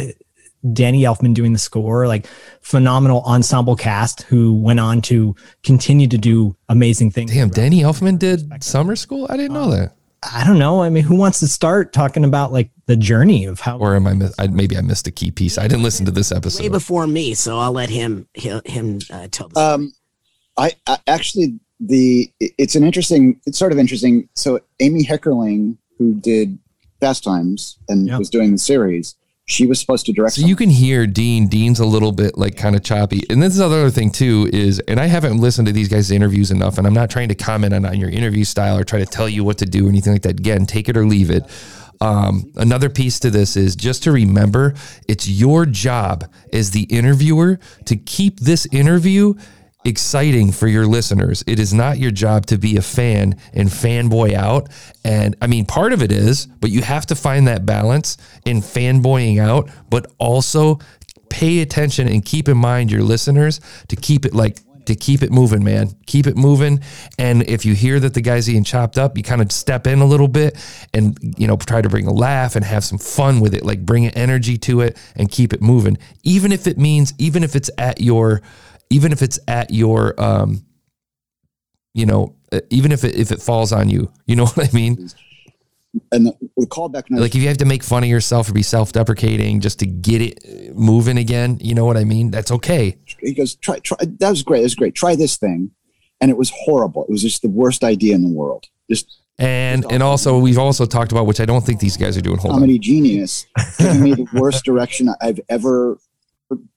Danny 0.74 1.04
Elfman 1.04 1.34
doing 1.34 1.54
the 1.54 1.60
score, 1.60 2.08
like 2.08 2.28
phenomenal 2.62 3.22
ensemble 3.24 3.75
cast 3.75 4.24
who 4.24 4.54
went 4.54 4.80
on 4.80 5.01
to 5.04 5.36
continue 5.63 6.08
to 6.08 6.18
do 6.18 6.56
amazing 6.68 7.12
things. 7.12 7.32
Damn, 7.34 7.50
Danny 7.50 7.82
Elfman 7.82 8.20
did 8.20 8.63
summer 8.63 8.96
school. 8.96 9.28
I 9.30 9.38
didn't 9.38 9.54
know 9.54 9.72
that. 9.72 9.96
I 10.22 10.44
don't 10.46 10.60
know. 10.60 10.82
I 10.82 10.89
mean, 10.89 11.04
who 11.04 11.16
wants 11.16 11.39
to 11.39 11.48
start 11.48 11.94
talking 11.94 12.25
about 12.25 12.51
like 12.51 12.72
the 12.88 12.98
journey 12.98 13.46
of 13.46 13.62
how? 13.62 13.78
Or 13.78 13.96
am 13.96 14.06
I, 14.06 14.13
miss- 14.13 14.36
I? 14.38 14.48
Maybe 14.48 14.75
I 14.78 14.82
missed 14.82 15.08
a 15.08 15.12
key 15.12 15.32
piece. 15.32 15.58
I 15.58 15.68
didn't 15.70 15.84
listen 15.84 16.06
to 16.08 16.12
this 16.12 16.32
way 16.32 16.38
episode. 16.38 16.72
before 16.74 17.08
me, 17.08 17.34
so 17.36 17.58
I'll 17.58 17.72
let 17.72 17.89
him 17.89 18.28
he'll, 18.34 18.62
him 18.66 19.00
uh, 19.13 19.30
tell. 19.32 19.48
The 19.48 19.60
Um, 19.62 19.94
I, 20.58 20.74
I 20.88 20.98
actually 21.08 21.58
the 21.80 22.30
it's 22.42 22.75
an 22.75 22.84
interesting. 22.84 23.39
It's 23.46 23.58
sort 23.58 23.72
of 23.72 23.80
interesting. 23.80 24.28
So 24.36 24.60
Amy 24.82 25.06
Heckerling, 25.06 25.78
who 25.98 26.16
did 26.16 26.60
Fast 27.00 27.24
Times 27.24 27.78
and 27.88 28.08
Yeah. 28.10 28.18
was 28.18 28.30
doing 28.30 28.51
the 28.51 28.58
series, 28.58 29.16
She 29.50 29.65
was 29.65 29.79
supposed 29.79 30.06
to 30.06 30.13
direct. 30.13 30.36
So 30.36 30.46
you 30.46 30.56
can 30.56 30.70
hear 30.70 31.08
Dean. 31.08 31.48
Dean's 31.48 31.79
a 31.79 31.86
little 31.86 32.12
bit 32.12 32.38
like 32.38 32.56
kind 32.56 32.75
of 32.75 32.84
choppy. 32.84 33.24
And 33.32 33.41
this 33.41 33.53
is 33.53 33.60
another 33.60 33.89
thing 33.89 34.12
too 34.12 34.48
is, 34.53 34.79
and 34.82 35.00
I 35.00 35.08
haven't 35.08 35.39
listened 35.39 35.65
to 35.65 35.74
these 35.74 35.88
guys' 35.88 36.12
interviews 36.12 36.51
enough, 36.51 36.77
and 36.77 36.86
I'm 36.86 36.94
not 36.94 37.10
trying 37.10 37.29
to 37.29 37.36
comment 37.36 37.74
on, 37.74 37.84
on 37.84 38.00
your 38.00 38.12
interview 38.12 38.44
style 38.44 38.77
or 38.77 38.84
try 38.84 39.00
to 39.00 39.08
tell 39.08 39.27
you 39.27 39.44
what 39.44 39.58
to 39.58 39.65
do 39.65 39.88
or 39.88 39.89
anything 39.89 40.13
like 40.13 40.22
that. 40.22 40.39
Again, 40.39 40.68
take 40.68 40.88
it 40.88 40.96
or 40.96 41.03
leave 41.03 41.32
it. 41.32 41.44
Um, 42.00 42.51
another 42.58 42.89
piece 42.89 43.20
to 43.22 43.32
this 43.32 43.58
is 43.58 43.75
just 43.75 44.03
to 44.03 44.12
remember 44.12 44.75
it's 45.08 45.27
your 45.27 45.65
job 45.65 46.32
as 46.53 46.70
the 46.70 46.84
interviewer 46.84 47.60
to 47.86 47.96
keep 47.96 48.39
this 48.39 48.68
interview 48.68 49.34
exciting 49.86 50.51
for 50.51 50.67
your 50.67 50.86
listeners. 50.86 51.43
It 51.48 51.59
is 51.59 51.74
not 51.74 51.98
your 51.98 52.12
job 52.12 52.45
to 52.48 52.57
be 52.57 52.77
a 52.77 52.81
fan 52.81 53.36
and 53.53 53.69
fanboy 53.69 54.33
out. 54.33 54.69
And 55.03 55.36
I 55.41 55.48
mean, 55.48 55.65
part 55.65 55.93
of 55.93 56.03
it 56.03 56.12
is, 56.12 56.45
but 56.45 56.69
you 56.69 56.81
have 56.81 57.05
to 57.07 57.15
find 57.15 57.48
that 57.48 57.65
balance 57.65 58.17
in 58.45 58.57
fanboying 58.57 59.39
out, 59.39 59.69
but 59.89 60.12
also 60.17 60.79
pay 61.29 61.59
attention 61.62 62.07
and 62.07 62.25
keep 62.25 62.50
in 62.50 62.57
mind 62.57 62.91
your 62.91 63.03
listeners 63.03 63.62
to 63.88 63.95
keep 63.95 64.25
it 64.25 64.33
like 64.33 64.57
to 64.86 64.95
keep 64.95 65.21
it 65.21 65.31
moving, 65.31 65.63
man. 65.63 65.95
Keep 66.07 66.25
it 66.25 66.36
moving. 66.36 66.79
And 67.19 67.43
if 67.43 67.63
you 67.63 67.75
hear 67.75 68.00
that 68.00 68.15
the 68.15 68.21
guy's 68.21 68.48
getting 68.48 68.63
chopped 68.63 68.98
up, 68.98 69.17
you 69.17 69.24
kind 69.24 69.41
of 69.41 69.51
step 69.51 69.86
in 69.86 70.00
a 70.00 70.05
little 70.05 70.27
bit 70.27 70.57
and, 70.93 71.17
you 71.38 71.48
know, 71.48 71.57
try 71.57 71.81
to 71.81 71.89
bring 71.89 72.07
a 72.07 72.13
laugh 72.13 72.55
and 72.55 72.65
have 72.65 72.83
some 72.83 72.98
fun 72.98 73.39
with 73.39 73.53
it. 73.53 73.63
Like 73.63 73.86
bring 73.86 74.05
an 74.05 74.12
energy 74.15 74.57
to 74.59 74.81
it 74.81 74.98
and 75.15 75.29
keep 75.29 75.53
it 75.53 75.62
moving. 75.62 75.98
Even 76.24 76.51
if 76.51 76.65
it 76.65 76.79
means, 76.79 77.13
even 77.19 77.43
if 77.43 77.55
it's 77.55 77.69
at 77.77 78.01
your, 78.01 78.41
even 78.89 79.12
if 79.12 79.22
it's 79.22 79.39
at 79.48 79.72
your, 79.72 80.19
um, 80.22 80.65
you 81.93 82.05
know, 82.05 82.36
uh, 82.51 82.62
even 82.69 82.91
if 82.91 83.03
it, 83.03 83.15
if 83.15 83.31
it 83.31 83.41
falls 83.41 83.72
on 83.72 83.89
you, 83.89 84.12
you 84.25 84.36
know 84.36 84.46
what 84.53 84.69
I 84.69 84.75
mean? 84.75 85.10
and 86.12 86.27
the, 86.27 86.65
callback. 86.67 87.03
Like 87.10 87.36
if 87.36 87.41
you 87.41 87.48
have 87.48 87.58
to 87.58 87.65
make 87.65 87.84
fun 87.84 88.03
of 88.03 88.10
yourself 88.10 88.50
or 88.50 88.53
be 88.53 88.62
self-deprecating 88.62 89.60
just 89.60 89.79
to 89.79 89.86
get 89.86 90.22
it 90.22 90.75
moving 90.75 91.17
again, 91.17 91.58
you 91.62 91.74
know 91.74 91.86
what 91.86 91.98
I 91.98 92.03
mean? 92.03 92.31
That's 92.31 92.51
okay. 92.51 92.98
he 93.19 93.34
goes, 93.34 93.55
try, 93.55 93.79
try. 93.79 93.98
That 94.01 94.29
was 94.29 94.43
great. 94.43 94.60
That 94.60 94.65
was 94.65 94.75
great. 94.75 94.96
Try 94.96 95.15
this 95.15 95.38
thing, 95.38 95.72
and 96.22 96.29
it 96.29 96.38
was 96.38 96.51
horrible. 96.53 97.03
It 97.03 97.12
was 97.12 97.22
just 97.22 97.41
the 97.41 97.50
worst 97.50 97.84
idea 97.84 98.15
in 98.15 98.24
the 98.24 98.29
world. 98.29 98.67
Just 98.89 99.22
And 99.38 99.86
and 99.89 100.03
also 100.03 100.39
we've 100.39 100.60
also 100.60 100.86
talked 100.86 101.12
about 101.12 101.25
which 101.25 101.39
I 101.39 101.46
don't 101.46 101.65
think 101.65 101.79
these 101.79 101.98
guys 101.98 102.17
are 102.17 102.22
doing. 102.22 102.38
Hold 102.38 102.53
on. 102.53 102.60
comedy 102.60 102.79
genius, 102.79 103.46
giving 103.77 104.03
me 104.03 104.13
the 104.13 104.27
worst 104.34 104.63
direction 104.65 105.10
I've 105.22 105.39
ever 105.50 105.98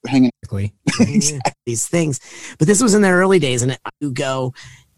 hanging. 0.07 0.31
Exactly. 1.01 1.53
these 1.67 1.89
things. 1.89 2.21
But 2.59 2.69
this 2.69 2.83
was 2.83 2.95
in 2.95 3.03
their 3.03 3.17
early 3.17 3.39
days, 3.39 3.63
and 3.63 3.79
you 4.01 4.13
go 4.13 4.53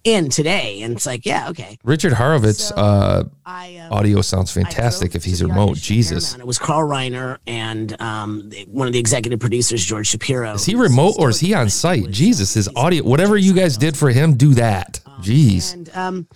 in 0.05 0.29
today, 0.29 0.83
and 0.83 0.95
it's 0.95 1.07
like, 1.07 1.25
yeah, 1.25 1.49
okay. 1.49 1.79
Richard 1.83 2.13
Horvitz 2.13 2.61
So, 2.61 2.75
uh, 2.75 3.25
I 3.47 3.79
um, 3.79 3.93
audio 3.93 4.21
sounds 4.21 4.53
fantastic 4.53 5.15
if 5.15 5.25
he's 5.25 5.43
remote. 5.43 5.77
Jesus. 5.79 6.31
Paramount. 6.31 6.43
It 6.43 6.47
was 6.47 6.59
Carl 6.59 6.89
Reiner 6.89 7.39
and 7.47 8.01
um, 8.03 8.51
one 8.69 8.87
of 8.87 8.93
the 8.93 8.99
executive 8.99 9.41
producers, 9.41 9.85
George 9.85 10.09
Shapiro. 10.09 10.55
Is 10.55 10.67
he 10.67 10.75
remote 10.75 11.15
or 11.19 11.31
is 11.31 11.41
he 11.41 11.55
on 11.55 11.71
site? 11.71 12.11
Jesus, 12.11 12.53
his 12.53 12.69
audio, 12.77 13.03
whatever 13.03 13.37
you 13.37 13.55
guys 13.55 13.79
did 13.79 13.97
for 13.97 14.11
him, 14.11 14.35
do 14.37 14.55
that. 14.55 15.01
Jeez. 15.21 15.73
And 15.73 15.91
um, 15.95 16.29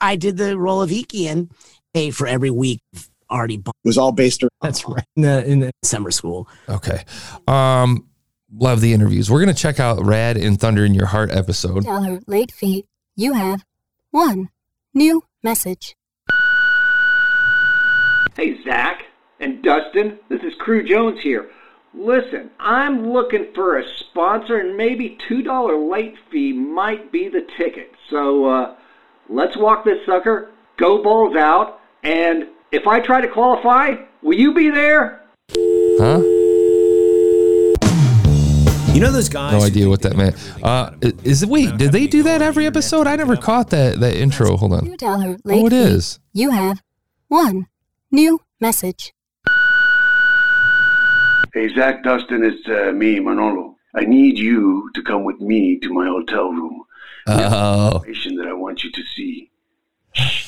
I 0.00 0.16
did 0.16 0.36
the 0.36 0.58
role 0.58 0.82
of 0.82 0.92
Iki 0.92 1.28
and 1.28 1.50
paid 1.94 2.14
for 2.14 2.26
every 2.26 2.50
week 2.50 2.82
of 2.94 3.08
already 3.30 3.56
bought 3.56 3.74
It 3.84 3.88
was 3.88 3.98
all 3.98 4.12
based 4.12 4.42
around. 4.42 4.50
That's 4.60 4.86
right. 4.88 5.04
In 5.16 5.22
the, 5.22 5.46
in 5.46 5.60
the, 5.60 5.70
summer 5.82 6.10
school. 6.10 6.48
Okay. 6.68 7.04
Um, 7.46 8.08
love 8.52 8.80
the 8.80 8.92
interviews. 8.92 9.30
We're 9.30 9.40
gonna 9.40 9.54
check 9.54 9.80
out 9.80 10.04
Rad 10.04 10.36
and 10.36 10.58
Thunder 10.58 10.84
in 10.84 10.94
Your 10.94 11.06
Heart 11.06 11.30
episode. 11.30 11.84
dollar 11.84 12.20
late 12.26 12.52
fee. 12.52 12.84
You 13.16 13.34
have 13.34 13.64
one 14.10 14.50
new 14.94 15.24
message. 15.42 15.94
Hey, 18.36 18.62
Zach 18.62 19.02
and 19.40 19.62
Dustin, 19.62 20.18
this 20.28 20.42
is 20.42 20.52
Cru 20.58 20.86
Jones 20.86 21.20
here. 21.22 21.50
Listen, 21.94 22.50
I'm 22.60 23.10
looking 23.10 23.46
for 23.54 23.78
a 23.78 23.84
sponsor, 23.98 24.58
and 24.58 24.76
maybe 24.76 25.18
$2 25.28 25.90
late 25.90 26.14
fee 26.30 26.52
might 26.52 27.10
be 27.10 27.28
the 27.28 27.46
ticket. 27.56 27.90
So, 28.10 28.44
uh, 28.44 28.76
let's 29.28 29.56
walk 29.56 29.84
this 29.84 30.04
sucker, 30.06 30.50
go 30.76 31.02
balls 31.02 31.34
out, 31.36 31.80
and 32.02 32.46
if 32.72 32.86
I 32.86 33.00
try 33.00 33.20
to 33.20 33.28
qualify, 33.28 33.96
will 34.22 34.34
you 34.38 34.52
be 34.54 34.70
there? 34.70 35.22
Huh? 36.00 36.20
You 38.94 39.04
know 39.04 39.12
those 39.12 39.28
guys? 39.28 39.52
No 39.52 39.62
idea 39.62 39.88
what 39.88 40.02
that 40.02 40.16
meant. 40.16 40.34
Uh, 40.56 40.90
about 40.92 41.04
a 41.04 41.06
movie 41.06 41.28
is 41.30 41.42
it 41.44 41.48
wait? 41.48 41.76
Did 41.76 41.92
they 41.92 42.06
do 42.08 42.24
that 42.24 42.42
every 42.42 42.66
episode? 42.66 43.06
I 43.06 43.14
never 43.16 43.36
caught 43.36 43.70
that 43.70 44.00
that 44.00 44.16
intro. 44.16 44.56
Hold 44.56 44.72
on. 44.72 44.84
Two 44.86 44.96
dollar 44.96 45.36
late 45.44 45.62
Oh, 45.62 45.66
it 45.66 45.70
fee. 45.70 45.76
is. 45.76 46.18
You 46.32 46.50
have 46.50 46.82
one 47.28 47.68
new 48.10 48.40
message. 48.60 49.12
Hey, 51.54 51.72
Zach 51.74 52.02
Dustin, 52.02 52.42
it's 52.44 52.68
uh, 52.68 52.92
me, 52.92 53.20
Manolo. 53.20 53.76
I 53.94 54.00
need 54.04 54.36
you 54.38 54.90
to 54.94 55.02
come 55.02 55.24
with 55.24 55.40
me 55.40 55.78
to 55.80 55.92
my 55.92 56.06
hotel 56.06 56.50
room. 56.50 56.82
Oh, 57.26 57.86
Information 58.02 58.36
that 58.36 58.46
I 58.48 58.52
want 58.52 58.82
you 58.84 58.90
to 58.92 59.02
see. 59.14 59.50
Shh, 60.12 60.44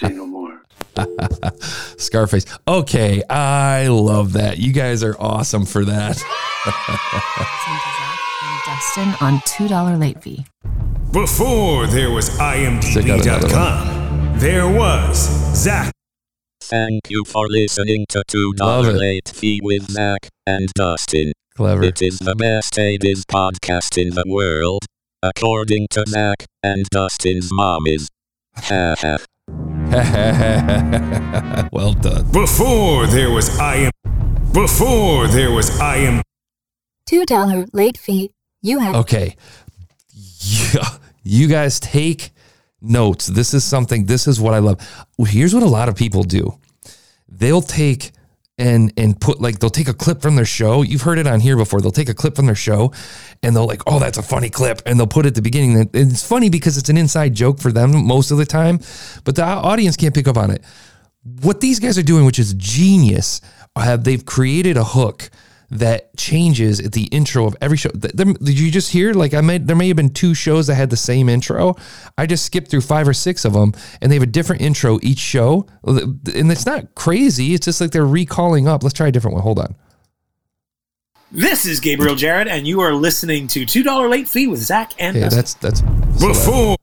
say 0.00 0.08
no 0.08 0.26
more. 0.26 0.62
Scarface. 1.96 2.46
Okay, 2.66 3.22
I 3.28 3.88
love 3.88 4.32
that. 4.34 4.58
You 4.58 4.72
guys 4.72 5.02
are 5.02 5.16
awesome 5.18 5.64
for 5.64 5.84
that. 5.84 6.22
and 8.42 8.60
Dustin 8.66 9.14
on 9.20 9.38
$2 9.40 10.00
late 10.00 10.22
fee. 10.22 10.44
Before 11.12 11.86
there 11.86 12.10
was 12.10 12.26
Stick 12.26 12.40
out 12.40 13.24
another 13.24 13.48
IMDb.com, 13.48 14.38
there 14.38 14.68
was 14.68 15.16
Zach. 15.54 15.92
Thank 16.60 17.10
you 17.10 17.24
for 17.24 17.46
listening 17.48 18.06
to 18.08 18.24
$2 18.26 18.98
Late 18.98 19.28
Fee 19.28 19.60
with 19.62 19.90
Zach 19.90 20.28
and 20.46 20.68
Dustin. 20.74 21.32
Clever. 21.54 21.84
It 21.84 22.02
is 22.02 22.18
the 22.18 22.34
best 22.34 22.74
80s 22.74 23.22
podcast 23.30 24.00
in 24.00 24.14
the 24.14 24.24
world, 24.26 24.86
according 25.22 25.88
to 25.90 26.04
Zach 26.08 26.46
and 26.62 26.84
Dustin's 26.90 27.52
mommies. 27.52 28.08
Ha 28.56 28.94
ha. 28.98 29.18
well 31.72 31.92
done. 31.92 32.30
Before 32.32 33.06
there 33.06 33.30
was 33.30 33.58
I 33.60 33.76
am. 33.76 33.92
Before 34.52 35.28
there 35.28 35.52
was 35.52 35.70
IM. 35.80 36.20
Two 37.06 37.24
dollar 37.24 37.66
late 37.72 37.96
fee. 37.96 38.32
You 38.60 38.80
have 38.80 38.96
Okay. 38.96 39.36
Yeah. 40.72 40.88
You 41.22 41.46
guys 41.46 41.78
take 41.78 42.32
notes. 42.80 43.28
This 43.28 43.54
is 43.54 43.62
something, 43.62 44.06
this 44.06 44.26
is 44.26 44.40
what 44.40 44.52
I 44.52 44.58
love. 44.58 44.80
Here's 45.18 45.54
what 45.54 45.62
a 45.62 45.68
lot 45.68 45.88
of 45.88 45.94
people 45.94 46.24
do. 46.24 46.58
They'll 47.28 47.62
take 47.62 48.10
and 48.56 48.92
and 48.96 49.20
put 49.20 49.40
like 49.40 49.58
they'll 49.58 49.70
take 49.70 49.88
a 49.88 49.94
clip 49.94 50.22
from 50.22 50.36
their 50.36 50.44
show. 50.44 50.82
You've 50.82 51.02
heard 51.02 51.18
it 51.18 51.26
on 51.26 51.40
here 51.40 51.56
before. 51.56 51.80
They'll 51.80 51.90
take 51.90 52.08
a 52.08 52.14
clip 52.14 52.36
from 52.36 52.46
their 52.46 52.54
show 52.54 52.92
and 53.42 53.54
they'll 53.54 53.66
like, 53.66 53.82
oh, 53.86 53.98
that's 53.98 54.18
a 54.18 54.22
funny 54.22 54.50
clip. 54.50 54.82
And 54.86 54.98
they'll 54.98 55.06
put 55.06 55.26
it 55.26 55.30
at 55.30 55.34
the 55.34 55.42
beginning. 55.42 55.76
And 55.76 55.90
it's 55.94 56.26
funny 56.26 56.50
because 56.50 56.78
it's 56.78 56.88
an 56.88 56.96
inside 56.96 57.34
joke 57.34 57.58
for 57.58 57.72
them 57.72 58.06
most 58.06 58.30
of 58.30 58.38
the 58.38 58.46
time, 58.46 58.80
but 59.24 59.36
the 59.36 59.44
audience 59.44 59.96
can't 59.96 60.14
pick 60.14 60.28
up 60.28 60.36
on 60.36 60.50
it. 60.50 60.64
What 61.42 61.60
these 61.60 61.80
guys 61.80 61.98
are 61.98 62.02
doing, 62.02 62.24
which 62.26 62.38
is 62.38 62.54
genius, 62.54 63.40
have 63.76 64.04
they've 64.04 64.24
created 64.24 64.76
a 64.76 64.84
hook 64.84 65.30
that 65.70 66.16
changes 66.16 66.78
at 66.80 66.92
the 66.92 67.04
intro 67.04 67.46
of 67.46 67.56
every 67.60 67.76
show. 67.76 67.88
Th- 67.90 68.12
Did 68.14 68.58
you 68.58 68.70
just 68.70 68.92
hear? 68.92 69.12
Like 69.14 69.34
I 69.34 69.40
made, 69.40 69.66
there 69.66 69.74
may 69.76 69.88
have 69.88 69.96
been 69.96 70.10
two 70.10 70.34
shows 70.34 70.66
that 70.68 70.74
had 70.74 70.90
the 70.90 70.96
same 70.96 71.28
intro. 71.28 71.74
I 72.18 72.26
just 72.26 72.44
skipped 72.44 72.70
through 72.70 72.82
five 72.82 73.08
or 73.08 73.14
six 73.14 73.44
of 73.44 73.52
them, 73.54 73.72
and 74.00 74.10
they 74.10 74.16
have 74.16 74.22
a 74.22 74.26
different 74.26 74.62
intro 74.62 74.98
each 75.02 75.18
show. 75.18 75.66
And 75.84 76.20
it's 76.52 76.66
not 76.66 76.94
crazy. 76.94 77.54
It's 77.54 77.64
just 77.64 77.80
like 77.80 77.90
they're 77.90 78.06
recalling 78.06 78.68
up. 78.68 78.82
Let's 78.82 78.94
try 78.94 79.08
a 79.08 79.12
different 79.12 79.34
one. 79.34 79.42
Hold 79.42 79.58
on. 79.58 79.74
This 81.32 81.66
is 81.66 81.80
Gabriel 81.80 82.14
Jarrett, 82.14 82.46
and 82.46 82.64
you 82.66 82.80
are 82.80 82.92
listening 82.94 83.48
to 83.48 83.64
$2 83.66 84.08
Late 84.08 84.28
Fee 84.28 84.46
with 84.46 84.60
Zach 84.60 84.92
and 85.00 85.16
Okay, 85.16 85.28
that's 85.28 85.54
that's 85.54 85.80
Before. 86.20 86.76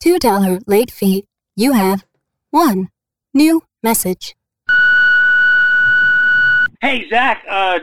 two 0.00 0.18
dollar 0.20 0.60
late 0.68 0.92
fee. 0.92 1.24
You 1.56 1.72
have 1.72 2.04
one 2.50 2.90
new 3.34 3.62
message. 3.82 4.36
Hey, 6.80 7.08
Zach, 7.10 7.44
uh, 7.48 7.80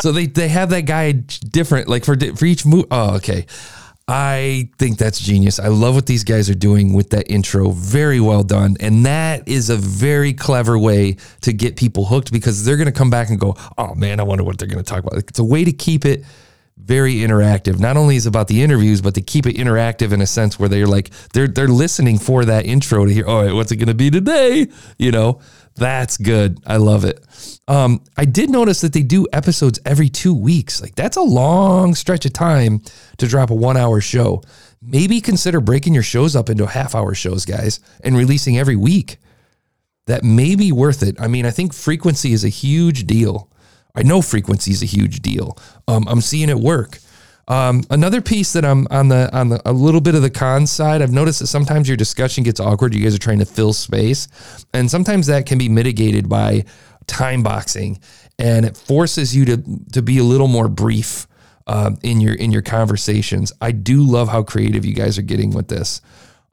So 0.00 0.12
they 0.12 0.26
they 0.26 0.48
have 0.48 0.70
that 0.70 0.82
guy 0.82 1.12
different, 1.12 1.88
like 1.88 2.04
for 2.04 2.16
for 2.36 2.44
each 2.44 2.64
move. 2.64 2.86
Oh, 2.90 3.16
okay. 3.16 3.46
I 4.10 4.70
think 4.78 4.96
that's 4.96 5.20
genius. 5.20 5.60
I 5.60 5.68
love 5.68 5.94
what 5.94 6.06
these 6.06 6.24
guys 6.24 6.48
are 6.48 6.54
doing 6.54 6.94
with 6.94 7.10
that 7.10 7.30
intro. 7.30 7.72
Very 7.72 8.20
well 8.20 8.42
done, 8.42 8.76
and 8.80 9.04
that 9.04 9.46
is 9.46 9.68
a 9.68 9.76
very 9.76 10.32
clever 10.32 10.78
way 10.78 11.18
to 11.42 11.52
get 11.52 11.76
people 11.76 12.06
hooked 12.06 12.32
because 12.32 12.64
they're 12.64 12.78
going 12.78 12.86
to 12.86 12.92
come 12.92 13.10
back 13.10 13.28
and 13.28 13.38
go, 13.38 13.54
"Oh 13.76 13.94
man, 13.94 14.18
I 14.18 14.22
wonder 14.22 14.44
what 14.44 14.56
they're 14.58 14.68
going 14.68 14.82
to 14.82 14.90
talk 14.90 15.04
about." 15.04 15.18
It's 15.18 15.38
a 15.38 15.44
way 15.44 15.62
to 15.62 15.72
keep 15.72 16.06
it 16.06 16.24
very 16.78 17.16
interactive. 17.16 17.78
Not 17.78 17.98
only 17.98 18.16
is 18.16 18.24
it 18.24 18.30
about 18.30 18.48
the 18.48 18.62
interviews, 18.62 19.02
but 19.02 19.14
to 19.16 19.20
keep 19.20 19.44
it 19.44 19.56
interactive 19.56 20.12
in 20.12 20.22
a 20.22 20.26
sense 20.26 20.58
where 20.58 20.70
they're 20.70 20.86
like 20.86 21.10
they're 21.34 21.48
they're 21.48 21.68
listening 21.68 22.18
for 22.18 22.46
that 22.46 22.64
intro 22.64 23.04
to 23.04 23.12
hear, 23.12 23.26
"All 23.26 23.44
right, 23.44 23.52
what's 23.52 23.72
it 23.72 23.76
going 23.76 23.88
to 23.88 23.94
be 23.94 24.10
today?" 24.10 24.68
You 24.96 25.10
know, 25.12 25.40
that's 25.78 26.16
good. 26.16 26.58
I 26.66 26.76
love 26.76 27.04
it. 27.04 27.24
Um, 27.68 28.02
I 28.16 28.24
did 28.24 28.50
notice 28.50 28.80
that 28.80 28.92
they 28.92 29.02
do 29.02 29.26
episodes 29.32 29.78
every 29.84 30.08
two 30.08 30.34
weeks. 30.34 30.80
Like 30.80 30.94
that's 30.94 31.16
a 31.16 31.22
long 31.22 31.94
stretch 31.94 32.26
of 32.26 32.32
time 32.32 32.82
to 33.18 33.26
drop 33.26 33.50
a 33.50 33.54
one 33.54 33.76
hour 33.76 34.00
show. 34.00 34.42
Maybe 34.80 35.20
consider 35.20 35.60
breaking 35.60 35.94
your 35.94 36.02
shows 36.02 36.36
up 36.36 36.50
into 36.50 36.66
half 36.66 36.94
hour 36.94 37.14
shows, 37.14 37.44
guys, 37.44 37.80
and 38.04 38.16
releasing 38.16 38.58
every 38.58 38.76
week. 38.76 39.18
That 40.06 40.24
may 40.24 40.56
be 40.56 40.72
worth 40.72 41.02
it. 41.02 41.20
I 41.20 41.28
mean, 41.28 41.44
I 41.44 41.50
think 41.50 41.74
frequency 41.74 42.32
is 42.32 42.44
a 42.44 42.48
huge 42.48 43.04
deal. 43.04 43.50
I 43.94 44.02
know 44.02 44.22
frequency 44.22 44.70
is 44.70 44.82
a 44.82 44.86
huge 44.86 45.20
deal. 45.20 45.58
Um, 45.86 46.06
I'm 46.08 46.20
seeing 46.20 46.48
it 46.48 46.58
work. 46.58 46.98
Um, 47.48 47.82
another 47.90 48.20
piece 48.20 48.52
that 48.52 48.64
I'm 48.64 48.86
on 48.90 49.08
the 49.08 49.34
on 49.36 49.48
the 49.48 49.62
a 49.64 49.72
little 49.72 50.02
bit 50.02 50.14
of 50.14 50.20
the 50.22 50.30
con 50.30 50.66
side, 50.66 51.00
I've 51.00 51.12
noticed 51.12 51.40
that 51.40 51.46
sometimes 51.46 51.88
your 51.88 51.96
discussion 51.96 52.44
gets 52.44 52.60
awkward. 52.60 52.94
You 52.94 53.02
guys 53.02 53.14
are 53.14 53.18
trying 53.18 53.38
to 53.38 53.46
fill 53.46 53.72
space, 53.72 54.28
and 54.74 54.90
sometimes 54.90 55.26
that 55.28 55.46
can 55.46 55.56
be 55.56 55.70
mitigated 55.70 56.28
by 56.28 56.66
time 57.06 57.42
boxing, 57.42 58.00
and 58.38 58.66
it 58.66 58.76
forces 58.76 59.34
you 59.34 59.46
to 59.46 59.62
to 59.94 60.02
be 60.02 60.18
a 60.18 60.24
little 60.24 60.46
more 60.46 60.68
brief 60.68 61.26
um, 61.66 61.96
in 62.02 62.20
your 62.20 62.34
in 62.34 62.52
your 62.52 62.62
conversations. 62.62 63.50
I 63.62 63.72
do 63.72 64.02
love 64.02 64.28
how 64.28 64.42
creative 64.42 64.84
you 64.84 64.94
guys 64.94 65.16
are 65.18 65.22
getting 65.22 65.52
with 65.52 65.68
this. 65.68 66.02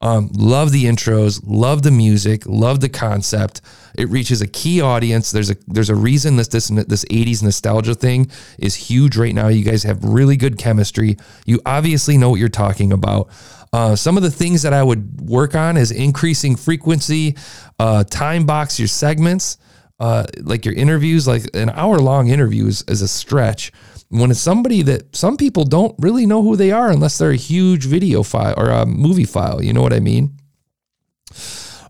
Um, 0.01 0.29
love 0.33 0.71
the 0.71 0.85
intros, 0.85 1.41
love 1.45 1.81
the 1.81 1.91
music, 1.91 2.45
love 2.45 2.81
the 2.81 2.89
concept. 2.89 3.61
It 3.97 4.09
reaches 4.09 4.41
a 4.41 4.47
key 4.47 4.81
audience. 4.81 5.31
There's 5.31 5.49
a 5.49 5.55
there's 5.67 5.89
a 5.89 5.95
reason 5.95 6.35
this 6.35 6.49
this 6.49 6.67
this 6.67 7.05
80s 7.05 7.41
nostalgia 7.41 7.95
thing 7.95 8.29
is 8.59 8.75
huge 8.75 9.17
right 9.17 9.33
now. 9.33 9.47
You 9.47 9.63
guys 9.63 9.83
have 9.83 10.03
really 10.03 10.35
good 10.37 10.57
chemistry. 10.57 11.17
You 11.45 11.61
obviously 11.65 12.17
know 12.17 12.29
what 12.29 12.39
you're 12.39 12.49
talking 12.49 12.91
about. 12.91 13.29
Uh, 13.71 13.95
some 13.95 14.15
of 14.15 14.23
the 14.23 14.31
things 14.31 14.61
that 14.61 14.73
I 14.73 14.83
would 14.83 15.21
work 15.21 15.55
on 15.55 15.75
is 15.75 15.91
increasing 15.91 16.55
frequency, 16.55 17.35
uh, 17.79 18.03
time 18.05 18.45
box 18.45 18.79
your 18.79 18.87
segments, 18.87 19.57
uh, 19.99 20.25
like 20.41 20.65
your 20.65 20.75
interviews, 20.75 21.27
like 21.27 21.43
an 21.53 21.69
hour 21.71 21.99
long 21.99 22.27
interviews 22.27 22.83
is 22.87 23.01
a 23.01 23.07
stretch 23.07 23.71
when 24.09 24.31
it's 24.31 24.39
somebody 24.39 24.81
that 24.83 25.15
some 25.15 25.37
people 25.37 25.63
don't 25.63 25.95
really 25.99 26.25
know 26.25 26.41
who 26.43 26.55
they 26.55 26.71
are 26.71 26.91
unless 26.91 27.17
they're 27.17 27.31
a 27.31 27.35
huge 27.35 27.85
videophile 27.87 28.57
or 28.57 28.69
a 28.69 28.85
movie 28.85 29.25
file. 29.25 29.63
You 29.63 29.73
know 29.73 29.81
what 29.81 29.93
I 29.93 29.99
mean? 29.99 30.37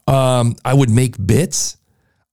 Um, 0.08 0.56
I 0.64 0.74
would 0.74 0.90
make 0.90 1.24
bits. 1.26 1.78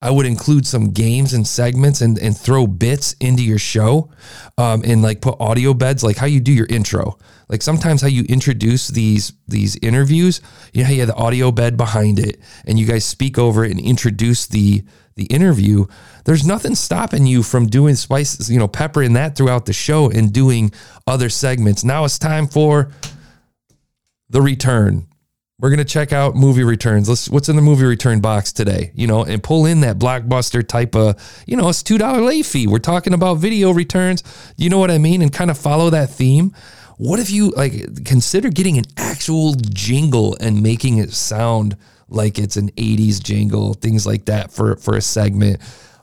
I 0.02 0.10
would 0.10 0.26
include 0.26 0.66
some 0.66 0.90
games 0.90 1.32
and 1.32 1.46
segments 1.46 2.00
and, 2.00 2.18
and 2.18 2.36
throw 2.36 2.66
bits 2.66 3.14
into 3.20 3.44
your 3.44 3.58
show 3.58 4.10
um, 4.58 4.82
and 4.84 5.00
like 5.00 5.20
put 5.20 5.40
audio 5.40 5.72
beds, 5.74 6.02
like 6.02 6.16
how 6.16 6.26
you 6.26 6.40
do 6.40 6.52
your 6.52 6.66
intro. 6.66 7.18
Like 7.48 7.62
sometimes 7.62 8.02
how 8.02 8.08
you 8.08 8.24
introduce 8.28 8.88
these 8.88 9.32
these 9.46 9.76
interviews, 9.76 10.40
you 10.72 10.82
know 10.82 10.86
how 10.88 10.92
you 10.92 11.00
have 11.00 11.08
the 11.08 11.14
audio 11.14 11.52
bed 11.52 11.76
behind 11.76 12.18
it 12.18 12.40
and 12.64 12.80
you 12.80 12.86
guys 12.86 13.04
speak 13.04 13.38
over 13.38 13.64
it 13.64 13.70
and 13.70 13.80
introduce 13.80 14.46
the 14.46 14.82
the 15.14 15.26
interview. 15.26 15.86
There's 16.24 16.46
nothing 16.46 16.74
stopping 16.74 17.26
you 17.26 17.42
from 17.42 17.66
doing 17.66 17.94
spices, 17.94 18.50
you 18.50 18.58
know, 18.58 18.68
peppering 18.68 19.12
that 19.12 19.36
throughout 19.36 19.66
the 19.66 19.72
show 19.72 20.10
and 20.10 20.32
doing 20.32 20.72
other 21.06 21.28
segments. 21.28 21.84
Now 21.84 22.04
it's 22.04 22.18
time 22.18 22.48
for 22.48 22.90
the 24.30 24.42
return. 24.42 25.06
We're 25.62 25.70
gonna 25.70 25.84
check 25.84 26.12
out 26.12 26.34
movie 26.34 26.64
returns. 26.64 27.08
Let's 27.08 27.28
what's 27.28 27.48
in 27.48 27.54
the 27.54 27.62
movie 27.62 27.84
return 27.84 28.18
box 28.18 28.52
today, 28.52 28.90
you 28.96 29.06
know, 29.06 29.22
and 29.24 29.40
pull 29.40 29.64
in 29.64 29.82
that 29.82 29.96
blockbuster 29.96 30.66
type 30.66 30.96
of, 30.96 31.14
you 31.46 31.56
know, 31.56 31.68
it's 31.68 31.84
two 31.84 31.98
dollar 31.98 32.20
late 32.20 32.46
fee. 32.46 32.66
We're 32.66 32.80
talking 32.80 33.14
about 33.14 33.34
video 33.34 33.70
returns. 33.70 34.24
You 34.56 34.70
know 34.70 34.78
what 34.78 34.90
I 34.90 34.98
mean? 34.98 35.22
And 35.22 35.32
kind 35.32 35.52
of 35.52 35.56
follow 35.56 35.88
that 35.90 36.10
theme. 36.10 36.52
What 36.98 37.20
if 37.20 37.30
you 37.30 37.50
like 37.50 38.04
consider 38.04 38.48
getting 38.50 38.76
an 38.76 38.86
actual 38.96 39.54
jingle 39.54 40.36
and 40.40 40.64
making 40.64 40.98
it 40.98 41.12
sound 41.12 41.76
like 42.08 42.40
it's 42.40 42.56
an 42.56 42.72
80s 42.72 43.22
jingle, 43.22 43.74
things 43.74 44.04
like 44.04 44.24
that 44.24 44.50
for 44.52 44.74
for 44.74 44.96
a 44.96 45.00
segment. 45.00 45.60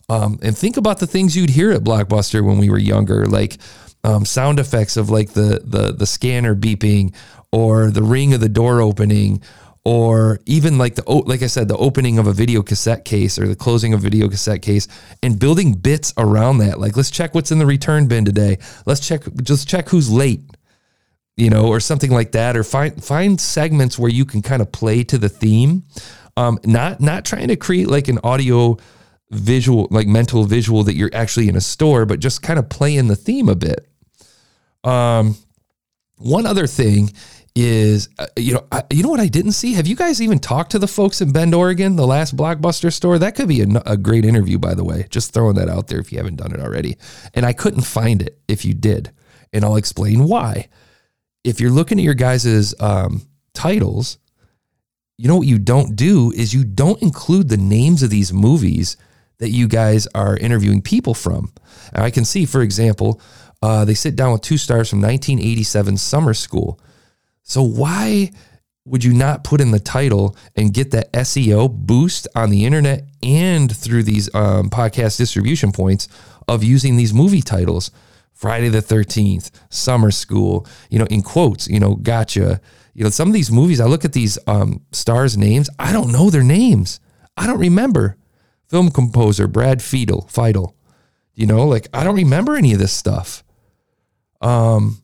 Um, 0.07 0.39
and 0.41 0.57
think 0.57 0.77
about 0.77 0.99
the 0.99 1.05
things 1.05 1.35
you'd 1.35 1.49
hear 1.49 1.71
at 1.71 1.81
Blockbuster 1.81 2.43
when 2.45 2.59
we 2.59 2.69
were 2.69 2.79
younger, 2.79 3.25
like 3.25 3.57
um, 4.03 4.23
sound 4.23 4.59
effects 4.59 4.95
of 4.95 5.09
like 5.09 5.31
the 5.31 5.61
the 5.65 5.91
the 5.91 6.05
scanner 6.05 6.55
beeping 6.55 7.13
or 7.51 7.91
the 7.91 8.03
ring 8.03 8.33
of 8.33 8.39
the 8.39 8.49
door 8.49 8.81
opening 8.81 9.41
or 9.85 10.39
even 10.45 10.77
like 10.77 10.95
the 10.95 11.03
like 11.25 11.41
I 11.41 11.47
said 11.47 11.67
the 11.67 11.77
opening 11.77 12.19
of 12.19 12.27
a 12.27 12.33
video 12.33 12.61
cassette 12.61 13.05
case 13.05 13.39
or 13.39 13.47
the 13.47 13.55
closing 13.55 13.93
of 13.93 14.01
a 14.01 14.03
video 14.03 14.27
cassette 14.27 14.61
case 14.61 14.87
and 15.23 15.39
building 15.39 15.73
bits 15.73 16.13
around 16.17 16.59
that. 16.59 16.79
Like 16.79 16.97
let's 16.97 17.09
check 17.09 17.33
what's 17.33 17.51
in 17.51 17.59
the 17.59 17.65
return 17.65 18.07
bin 18.07 18.25
today. 18.25 18.57
Let's 18.85 19.05
check 19.05 19.23
just 19.41 19.67
check 19.67 19.89
who's 19.89 20.11
late 20.11 20.41
you 21.37 21.49
know 21.49 21.67
or 21.67 21.79
something 21.79 22.11
like 22.11 22.33
that 22.33 22.57
or 22.57 22.63
find 22.63 23.01
find 23.03 23.39
segments 23.39 23.97
where 23.97 24.11
you 24.11 24.25
can 24.25 24.41
kind 24.41 24.61
of 24.61 24.71
play 24.71 25.03
to 25.05 25.17
the 25.17 25.29
theme. 25.29 25.83
Um 26.35 26.59
not 26.65 26.99
not 26.99 27.23
trying 27.25 27.47
to 27.47 27.55
create 27.55 27.87
like 27.87 28.09
an 28.09 28.19
audio 28.23 28.77
visual 29.31 29.87
like 29.91 30.07
mental 30.07 30.43
visual 30.43 30.83
that 30.83 30.95
you're 30.95 31.11
actually 31.13 31.47
in 31.47 31.55
a 31.55 31.61
store 31.61 32.05
but 32.05 32.19
just 32.19 32.41
kind 32.41 32.59
of 32.59 32.67
play 32.67 32.95
in 32.95 33.07
the 33.07 33.15
theme 33.15 33.47
a 33.47 33.55
bit. 33.55 33.87
Um 34.83 35.35
one 36.17 36.45
other 36.45 36.67
thing 36.67 37.13
is 37.55 38.09
uh, 38.19 38.27
you 38.37 38.53
know 38.53 38.65
I, 38.71 38.83
you 38.91 39.03
know 39.03 39.09
what 39.09 39.19
I 39.19 39.27
didn't 39.27 39.53
see. 39.53 39.73
Have 39.73 39.87
you 39.87 39.95
guys 39.95 40.21
even 40.21 40.39
talked 40.39 40.71
to 40.71 40.79
the 40.79 40.87
folks 40.87 41.21
in 41.21 41.31
Bend, 41.31 41.53
Oregon, 41.53 41.95
the 41.95 42.07
last 42.07 42.35
Blockbuster 42.35 42.91
store? 42.91 43.19
That 43.19 43.35
could 43.35 43.47
be 43.47 43.61
a, 43.61 43.67
a, 43.85 43.97
great 43.97 44.25
interview, 44.25 44.57
by 44.57 44.73
the 44.73 44.83
way. 44.83 45.07
Just 45.09 45.33
throwing 45.33 45.55
that 45.55 45.69
out 45.69 45.87
there 45.87 45.99
if 45.99 46.11
you 46.11 46.17
haven't 46.17 46.37
done 46.37 46.53
it 46.53 46.59
already. 46.59 46.97
And 47.33 47.45
I 47.45 47.53
couldn't 47.53 47.81
find 47.81 48.21
it 48.21 48.39
if 48.47 48.65
you 48.65 48.73
did, 48.73 49.11
and 49.51 49.63
I'll 49.63 49.75
explain 49.75 50.25
why. 50.25 50.69
If 51.43 51.59
you're 51.59 51.71
looking 51.71 51.99
at 51.99 52.03
your 52.03 52.13
guys' 52.13 52.73
um, 52.79 53.27
titles, 53.53 54.17
you 55.17 55.27
know 55.27 55.37
what 55.37 55.47
you 55.47 55.59
don't 55.59 55.95
do 55.95 56.31
is 56.31 56.53
you 56.53 56.63
don't 56.63 57.01
include 57.01 57.49
the 57.49 57.57
names 57.57 58.03
of 58.03 58.09
these 58.09 58.31
movies 58.31 58.97
that 59.39 59.49
you 59.49 59.67
guys 59.67 60.07
are 60.13 60.37
interviewing 60.37 60.81
people 60.81 61.13
from. 61.13 61.51
And 61.93 62.03
I 62.03 62.11
can 62.11 62.25
see, 62.25 62.45
for 62.45 62.61
example, 62.61 63.19
uh, 63.61 63.83
they 63.85 63.93
sit 63.93 64.15
down 64.15 64.31
with 64.31 64.41
two 64.41 64.57
stars 64.57 64.89
from 64.89 65.01
1987 65.01 65.97
Summer 65.97 66.33
School. 66.33 66.79
So 67.49 67.63
why 67.63 68.31
would 68.85 69.03
you 69.03 69.11
not 69.11 69.43
put 69.43 69.59
in 69.59 69.71
the 69.71 69.79
title 69.79 70.37
and 70.55 70.73
get 70.73 70.91
that 70.91 71.11
SEO 71.13 71.69
boost 71.71 72.27
on 72.35 72.51
the 72.51 72.63
internet 72.63 73.07
and 73.23 73.75
through 73.75 74.03
these 74.03 74.33
um, 74.35 74.69
podcast 74.69 75.17
distribution 75.17 75.71
points 75.71 76.07
of 76.47 76.63
using 76.63 76.95
these 76.95 77.13
movie 77.13 77.41
titles? 77.41 77.89
Friday 78.33 78.69
the 78.69 78.81
13th, 78.81 79.49
Summer 79.69 80.11
School, 80.11 80.65
you 80.91 80.99
know, 80.99 81.07
in 81.07 81.23
quotes, 81.23 81.67
you 81.67 81.79
know, 81.79 81.95
gotcha. 81.95 82.61
You 82.93 83.03
know, 83.03 83.09
some 83.09 83.27
of 83.27 83.33
these 83.33 83.51
movies, 83.51 83.81
I 83.81 83.85
look 83.85 84.05
at 84.05 84.13
these 84.13 84.37
um, 84.47 84.85
stars' 84.91 85.35
names, 85.35 85.71
I 85.79 85.91
don't 85.91 86.11
know 86.11 86.29
their 86.29 86.43
names. 86.43 86.99
I 87.35 87.47
don't 87.47 87.59
remember. 87.59 88.15
Film 88.67 88.91
composer 88.91 89.47
Brad 89.47 89.79
Fiedel, 89.79 90.31
Fiedel. 90.31 90.73
You 91.33 91.47
know, 91.47 91.65
like 91.65 91.87
I 91.93 92.03
don't 92.03 92.15
remember 92.15 92.55
any 92.55 92.73
of 92.73 92.79
this 92.79 92.93
stuff. 92.93 93.43
Um, 94.39 95.01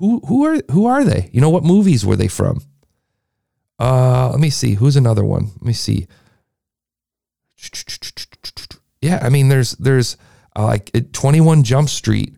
who 0.00 0.20
who 0.26 0.46
are 0.46 0.60
who 0.70 0.86
are 0.86 1.04
they? 1.04 1.30
You 1.32 1.40
know 1.40 1.50
what 1.50 1.62
movies 1.62 2.04
were 2.04 2.16
they 2.16 2.28
from? 2.28 2.62
Uh, 3.78 4.30
let 4.30 4.40
me 4.40 4.50
see. 4.50 4.74
Who's 4.74 4.96
another 4.96 5.24
one? 5.24 5.46
Let 5.56 5.62
me 5.62 5.72
see. 5.72 6.06
Yeah, 9.02 9.20
I 9.22 9.28
mean, 9.28 9.48
there's 9.48 9.72
there's 9.72 10.16
uh, 10.56 10.64
like 10.64 11.12
21 11.12 11.62
Jump 11.62 11.88
Street, 11.88 12.34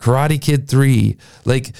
Karate 0.00 0.40
Kid 0.40 0.68
3. 0.68 1.16
Like, 1.44 1.74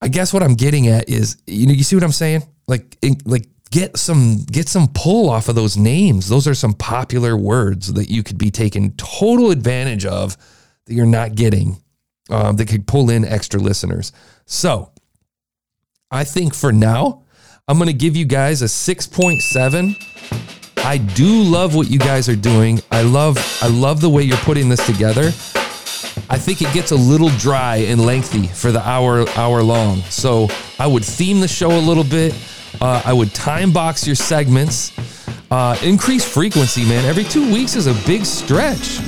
I 0.00 0.08
guess 0.08 0.32
what 0.32 0.42
I'm 0.42 0.54
getting 0.54 0.88
at 0.88 1.08
is, 1.08 1.38
you 1.46 1.66
know, 1.66 1.72
you 1.72 1.82
see 1.82 1.96
what 1.96 2.04
I'm 2.04 2.12
saying? 2.12 2.42
Like, 2.66 2.96
in, 3.02 3.16
like 3.24 3.46
get 3.70 3.96
some 3.96 4.44
get 4.44 4.68
some 4.68 4.88
pull 4.94 5.28
off 5.28 5.48
of 5.48 5.54
those 5.54 5.76
names. 5.76 6.28
Those 6.28 6.46
are 6.46 6.54
some 6.54 6.74
popular 6.74 7.36
words 7.36 7.92
that 7.94 8.10
you 8.10 8.22
could 8.22 8.38
be 8.38 8.50
taking 8.50 8.92
total 8.92 9.50
advantage 9.50 10.06
of 10.06 10.36
that 10.84 10.94
you're 10.94 11.06
not 11.06 11.34
getting. 11.34 11.78
Um, 12.30 12.56
that 12.56 12.68
could 12.68 12.86
pull 12.86 13.10
in 13.10 13.24
extra 13.24 13.60
listeners. 13.60 14.12
So, 14.46 14.92
I 16.10 16.24
think 16.24 16.54
for 16.54 16.72
now, 16.72 17.22
I'm 17.68 17.76
going 17.76 17.88
to 17.88 17.92
give 17.92 18.16
you 18.16 18.24
guys 18.24 18.62
a 18.62 18.66
6.7. 18.66 19.94
I 20.84 20.98
do 20.98 21.42
love 21.42 21.74
what 21.74 21.90
you 21.90 21.98
guys 21.98 22.28
are 22.28 22.36
doing. 22.36 22.80
I 22.90 23.02
love 23.02 23.38
I 23.62 23.68
love 23.68 24.02
the 24.02 24.10
way 24.10 24.22
you're 24.22 24.36
putting 24.38 24.68
this 24.68 24.84
together. 24.86 25.28
I 26.28 26.38
think 26.38 26.60
it 26.62 26.72
gets 26.74 26.90
a 26.90 26.96
little 26.96 27.30
dry 27.30 27.76
and 27.76 28.04
lengthy 28.04 28.46
for 28.46 28.70
the 28.70 28.86
hour 28.86 29.28
hour 29.30 29.62
long. 29.62 30.00
So 30.02 30.48
I 30.78 30.86
would 30.86 31.04
theme 31.04 31.40
the 31.40 31.48
show 31.48 31.70
a 31.70 31.80
little 31.80 32.04
bit. 32.04 32.34
Uh, 32.80 33.02
I 33.04 33.12
would 33.12 33.34
time 33.34 33.72
box 33.72 34.06
your 34.06 34.16
segments. 34.16 34.92
Uh, 35.50 35.76
increase 35.82 36.24
frequency, 36.24 36.84
man. 36.84 37.04
Every 37.06 37.24
two 37.24 37.50
weeks 37.52 37.76
is 37.76 37.86
a 37.86 37.94
big 38.06 38.26
stretch. 38.26 39.00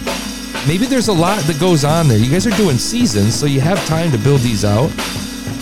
Maybe 0.67 0.87
there's 0.87 1.09
a 1.09 1.13
lot 1.13 1.41
that 1.45 1.61
goes 1.61 1.85
on 1.85 2.09
there. 2.09 2.19
You 2.19 2.31
guys 2.31 2.47
are 2.47 2.57
doing 2.57 2.77
seasons, 2.77 3.35
so 3.35 3.47
you 3.47 3.61
have 3.61 3.85
time 3.87 4.11
to 4.11 4.19
build 4.19 4.41
these 4.41 4.65
out. 4.65 4.91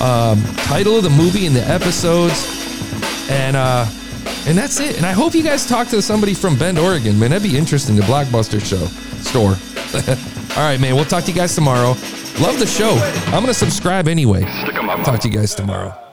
Um, 0.00 0.42
title 0.66 0.96
of 0.96 1.04
the 1.04 1.10
movie 1.10 1.46
and 1.46 1.54
the 1.54 1.66
episodes, 1.66 3.28
and 3.30 3.56
uh, 3.56 3.86
and 4.46 4.56
that's 4.56 4.80
it. 4.80 4.96
And 4.96 5.06
I 5.06 5.12
hope 5.12 5.34
you 5.34 5.42
guys 5.42 5.66
talk 5.66 5.88
to 5.88 6.00
somebody 6.02 6.34
from 6.34 6.58
Bend, 6.58 6.78
Oregon, 6.78 7.18
man. 7.18 7.30
That'd 7.30 7.48
be 7.48 7.56
interesting. 7.56 7.96
The 7.96 8.02
Blockbuster 8.02 8.60
show 8.64 8.86
store. 9.22 9.56
All 10.56 10.62
right, 10.62 10.80
man. 10.80 10.94
We'll 10.94 11.04
talk 11.04 11.24
to 11.24 11.30
you 11.30 11.36
guys 11.36 11.54
tomorrow. 11.54 11.90
Love 12.40 12.58
the 12.58 12.66
show. 12.66 12.90
I'm 13.26 13.42
gonna 13.42 13.54
subscribe 13.54 14.08
anyway. 14.08 14.44
Talk 15.04 15.20
to 15.20 15.28
you 15.28 15.34
guys 15.34 15.54
tomorrow. 15.54 16.03